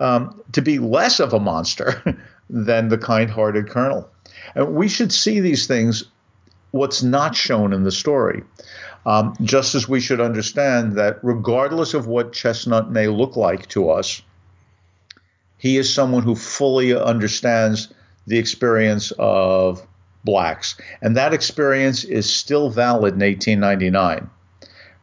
um, 0.00 0.40
to 0.52 0.62
be 0.62 0.78
less 0.78 1.20
of 1.20 1.34
a 1.34 1.38
monster 1.38 2.02
than 2.48 2.88
the 2.88 2.96
kind-hearted 2.96 3.68
colonel. 3.68 4.08
And 4.54 4.74
we 4.74 4.88
should 4.88 5.12
see 5.12 5.40
these 5.40 5.66
things 5.66 6.04
what's 6.70 7.02
not 7.02 7.34
shown 7.34 7.72
in 7.72 7.84
the 7.84 7.92
story. 7.92 8.42
Um, 9.06 9.34
just 9.42 9.74
as 9.74 9.88
we 9.88 10.00
should 10.00 10.20
understand 10.20 10.94
that 10.94 11.18
regardless 11.22 11.94
of 11.94 12.06
what 12.06 12.32
Chesnutt 12.32 12.90
may 12.90 13.08
look 13.08 13.36
like 13.36 13.66
to 13.68 13.90
us, 13.90 14.20
he 15.56 15.76
is 15.76 15.92
someone 15.92 16.22
who 16.22 16.34
fully 16.34 16.94
understands 16.94 17.88
the 18.26 18.38
experience 18.38 19.12
of 19.18 19.86
blacks. 20.24 20.76
And 21.00 21.16
that 21.16 21.32
experience 21.32 22.04
is 22.04 22.30
still 22.30 22.70
valid 22.70 23.14
in 23.14 23.20
1899. 23.20 24.28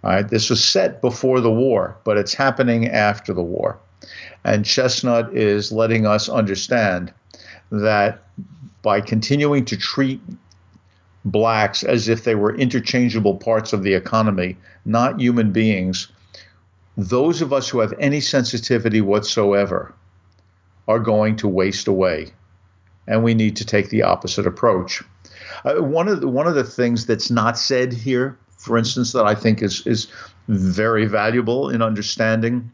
All 0.04 0.12
right, 0.12 0.28
this 0.28 0.52
was 0.52 0.64
set 0.64 1.02
before 1.02 1.42
the 1.42 1.52
war, 1.52 1.98
but 2.04 2.18
it's 2.18 2.34
happening 2.34 2.88
after 2.88 3.34
the 3.34 3.42
war. 3.42 3.80
And 4.44 4.64
Chesnutt 4.64 5.36
is 5.36 5.72
letting 5.72 6.06
us 6.06 6.30
understand 6.30 7.12
that 7.72 8.22
by 8.84 9.02
continuing 9.02 9.66
to 9.66 9.76
treat 9.76 10.22
blacks 11.26 11.84
as 11.84 12.08
if 12.08 12.24
they 12.24 12.36
were 12.36 12.56
interchangeable 12.56 13.36
parts 13.36 13.74
of 13.74 13.84
the 13.84 13.94
economy, 13.94 14.56
not 14.86 15.20
human 15.20 15.52
beings, 15.52 16.08
those 16.96 17.42
of 17.42 17.52
us 17.52 17.68
who 17.68 17.80
have 17.80 17.94
any 18.00 18.22
sensitivity 18.22 19.02
whatsoever 19.02 19.94
are 20.88 21.00
going 21.00 21.36
to 21.36 21.48
waste 21.48 21.88
away. 21.88 22.28
And 23.08 23.24
we 23.24 23.34
need 23.34 23.56
to 23.58 23.66
take 23.66 23.90
the 23.90 24.04
opposite 24.04 24.48
approach. 24.48 25.04
Uh, 25.64 25.76
one 25.76 26.08
of 26.08 26.22
the, 26.22 26.28
one 26.28 26.48
of 26.48 26.56
the 26.56 26.64
things 26.64 27.06
that's 27.06 27.30
not 27.30 27.58
said 27.58 27.92
here, 27.92 28.38
for 28.58 28.78
instance, 28.78 29.12
that 29.12 29.26
I 29.26 29.36
think 29.36 29.62
is 29.62 29.86
is 29.86 30.08
very 30.48 31.06
valuable 31.06 31.70
in 31.70 31.82
understanding 31.82 32.72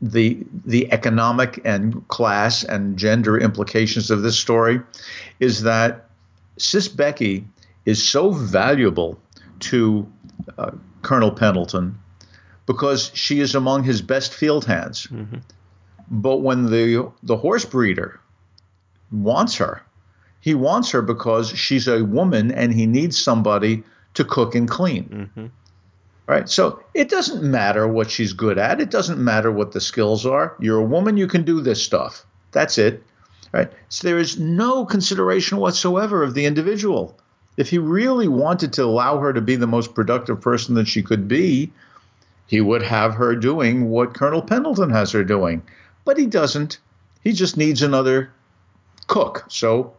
the 0.00 0.42
the 0.64 0.90
economic 0.92 1.60
and 1.64 2.06
class 2.08 2.64
and 2.64 2.96
gender 2.96 3.38
implications 3.38 4.10
of 4.10 4.22
this 4.22 4.38
story, 4.38 4.80
is 5.40 5.62
that 5.62 6.07
Sis 6.58 6.88
Becky 6.88 7.46
is 7.84 8.06
so 8.06 8.30
valuable 8.30 9.18
to 9.60 10.10
uh, 10.58 10.72
Colonel 11.02 11.30
Pendleton 11.30 11.98
because 12.66 13.10
she 13.14 13.40
is 13.40 13.54
among 13.54 13.84
his 13.84 14.02
best 14.02 14.32
field 14.32 14.64
hands. 14.64 15.06
Mm-hmm. 15.06 15.38
But 16.10 16.38
when 16.38 16.66
the 16.66 17.10
the 17.22 17.36
horse 17.36 17.64
breeder 17.64 18.20
wants 19.10 19.56
her, 19.56 19.82
he 20.40 20.54
wants 20.54 20.90
her 20.90 21.02
because 21.02 21.50
she's 21.50 21.88
a 21.88 22.04
woman 22.04 22.50
and 22.50 22.72
he 22.72 22.86
needs 22.86 23.18
somebody 23.18 23.82
to 24.14 24.24
cook 24.24 24.54
and 24.54 24.68
clean. 24.68 25.04
Mm-hmm. 25.04 25.46
Right? 26.26 26.48
So 26.48 26.82
it 26.92 27.08
doesn't 27.08 27.42
matter 27.42 27.88
what 27.88 28.10
she's 28.10 28.34
good 28.34 28.58
at. 28.58 28.80
It 28.80 28.90
doesn't 28.90 29.22
matter 29.22 29.50
what 29.50 29.72
the 29.72 29.80
skills 29.80 30.26
are. 30.26 30.54
You're 30.60 30.78
a 30.78 30.84
woman, 30.84 31.16
you 31.16 31.26
can 31.26 31.42
do 31.42 31.60
this 31.62 31.82
stuff. 31.82 32.26
That's 32.52 32.76
it. 32.76 33.02
Right? 33.52 33.70
So 33.88 34.06
there 34.06 34.18
is 34.18 34.38
no 34.38 34.84
consideration 34.84 35.58
whatsoever 35.58 36.22
of 36.22 36.34
the 36.34 36.46
individual. 36.46 37.18
If 37.56 37.70
he 37.70 37.78
really 37.78 38.28
wanted 38.28 38.72
to 38.74 38.84
allow 38.84 39.18
her 39.18 39.32
to 39.32 39.40
be 39.40 39.56
the 39.56 39.66
most 39.66 39.94
productive 39.94 40.40
person 40.40 40.74
that 40.76 40.86
she 40.86 41.02
could 41.02 41.26
be, 41.26 41.72
he 42.46 42.60
would 42.60 42.82
have 42.82 43.14
her 43.14 43.34
doing 43.34 43.90
what 43.90 44.14
Colonel 44.14 44.42
Pendleton 44.42 44.90
has 44.90 45.12
her 45.12 45.24
doing. 45.24 45.62
But 46.04 46.18
he 46.18 46.26
doesn't. 46.26 46.78
He 47.22 47.32
just 47.32 47.56
needs 47.56 47.82
another 47.82 48.30
cook. 49.06 49.44
So 49.48 49.92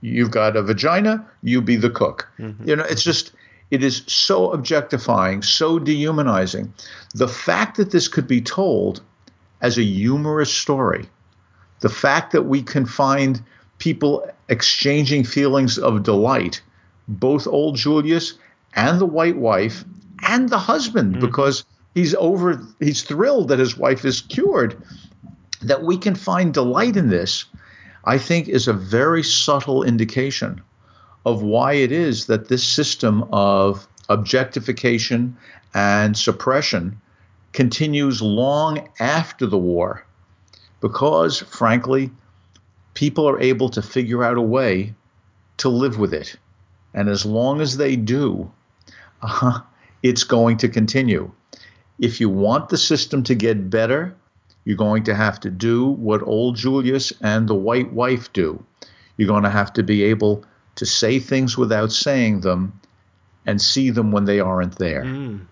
you've 0.00 0.30
got 0.30 0.56
a 0.56 0.62
vagina, 0.62 1.26
you 1.42 1.60
be 1.60 1.76
the 1.76 1.90
cook. 1.90 2.28
Mm-hmm. 2.38 2.68
You 2.68 2.76
know, 2.76 2.84
it's 2.84 3.02
just 3.02 3.32
it 3.70 3.82
is 3.82 4.04
so 4.06 4.52
objectifying, 4.52 5.42
so 5.42 5.78
dehumanizing. 5.78 6.72
The 7.14 7.28
fact 7.28 7.78
that 7.78 7.90
this 7.90 8.06
could 8.06 8.28
be 8.28 8.40
told 8.40 9.00
as 9.62 9.78
a 9.78 9.82
humorous 9.82 10.52
story 10.52 11.08
The 11.80 11.88
fact 11.88 12.32
that 12.32 12.42
we 12.42 12.62
can 12.62 12.86
find 12.86 13.42
people 13.78 14.28
exchanging 14.48 15.24
feelings 15.24 15.78
of 15.78 16.02
delight, 16.02 16.62
both 17.08 17.46
old 17.46 17.76
Julius 17.76 18.34
and 18.74 19.00
the 19.00 19.06
white 19.06 19.36
wife 19.36 19.84
and 20.26 20.48
the 20.48 20.58
husband, 20.58 21.12
mm-hmm. 21.12 21.26
because 21.26 21.64
he's 21.94 22.14
over, 22.14 22.60
he's 22.80 23.02
thrilled 23.02 23.48
that 23.48 23.58
his 23.58 23.76
wife 23.76 24.04
is 24.04 24.22
cured, 24.22 24.80
that 25.62 25.82
we 25.82 25.96
can 25.96 26.14
find 26.14 26.54
delight 26.54 26.96
in 26.96 27.08
this, 27.08 27.44
I 28.04 28.18
think 28.18 28.48
is 28.48 28.68
a 28.68 28.72
very 28.72 29.22
subtle 29.22 29.82
indication 29.82 30.60
of 31.26 31.42
why 31.42 31.74
it 31.74 31.90
is 31.90 32.26
that 32.26 32.48
this 32.48 32.62
system 32.62 33.24
of 33.32 33.88
objectification 34.08 35.36
and 35.72 36.16
suppression 36.16 37.00
continues 37.52 38.20
long 38.20 38.88
after 39.00 39.46
the 39.46 39.58
war 39.58 40.04
because, 40.84 41.40
frankly, 41.40 42.10
people 42.92 43.26
are 43.26 43.40
able 43.40 43.70
to 43.70 43.80
figure 43.80 44.22
out 44.22 44.36
a 44.36 44.42
way 44.42 44.92
to 45.56 45.70
live 45.70 45.98
with 45.98 46.12
it. 46.12 46.36
And 46.92 47.08
as 47.08 47.24
long 47.24 47.62
as 47.62 47.78
they 47.78 47.96
do, 47.96 48.52
uh, 49.22 49.60
it's 50.02 50.24
going 50.24 50.58
to 50.58 50.68
continue. 50.68 51.30
If 51.98 52.20
you 52.20 52.28
want 52.28 52.68
the 52.68 52.76
system 52.76 53.22
to 53.22 53.34
get 53.34 53.70
better, 53.70 54.14
you're 54.66 54.76
going 54.76 55.04
to 55.04 55.14
have 55.14 55.40
to 55.40 55.50
do 55.50 55.86
what 55.86 56.20
old 56.22 56.56
Julius 56.56 57.14
and 57.22 57.48
the 57.48 57.54
white 57.54 57.90
wife 57.90 58.30
do. 58.34 58.62
You're 59.16 59.28
going 59.28 59.44
to 59.44 59.50
have 59.50 59.72
to 59.74 59.82
be 59.82 60.02
able 60.02 60.44
to 60.74 60.84
say 60.84 61.18
things 61.18 61.56
without 61.56 61.92
saying 61.92 62.40
them 62.40 62.78
and 63.46 63.58
see 63.58 63.88
them 63.88 64.12
when 64.12 64.26
they 64.26 64.38
aren't 64.38 64.76
there. 64.76 65.04
Mm. 65.04 65.46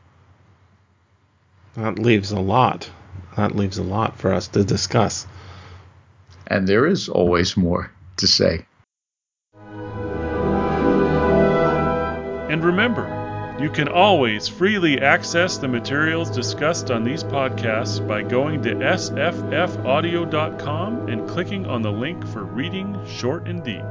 That 1.73 1.99
leaves 1.99 2.33
a 2.33 2.41
lot. 2.41 2.91
That 3.37 3.57
leaves 3.57 3.79
a 3.79 3.83
lot 3.83 4.19
for 4.19 4.33
us 4.33 4.49
to 4.49 4.65
discuss. 4.65 5.27
And 6.47 6.67
there 6.67 6.87
is 6.87 7.09
always 7.09 7.57
more 7.57 7.91
to 8.19 8.27
say. 8.27 8.67
And 12.51 12.63
remember, 12.63 13.57
you 13.59 13.71
can 13.71 13.89
always 13.89 14.49
freely 14.49 15.01
access 15.01 15.57
the 15.57 15.69
materials 15.69 16.31
discussed 16.31 16.91
on 16.91 17.05
these 17.05 17.23
podcasts 17.23 18.07
by 18.07 18.23
going 18.23 18.63
to 18.63 18.75
sffaudio.com 18.75 19.49
and 21.09 21.29
clicking 21.29 21.67
on 21.67 21.83
the 21.83 21.93
link 21.93 22.27
for 22.27 22.45
Reading 22.45 22.99
Short 23.07 23.47
and 23.47 23.63
Deep. 23.63 23.85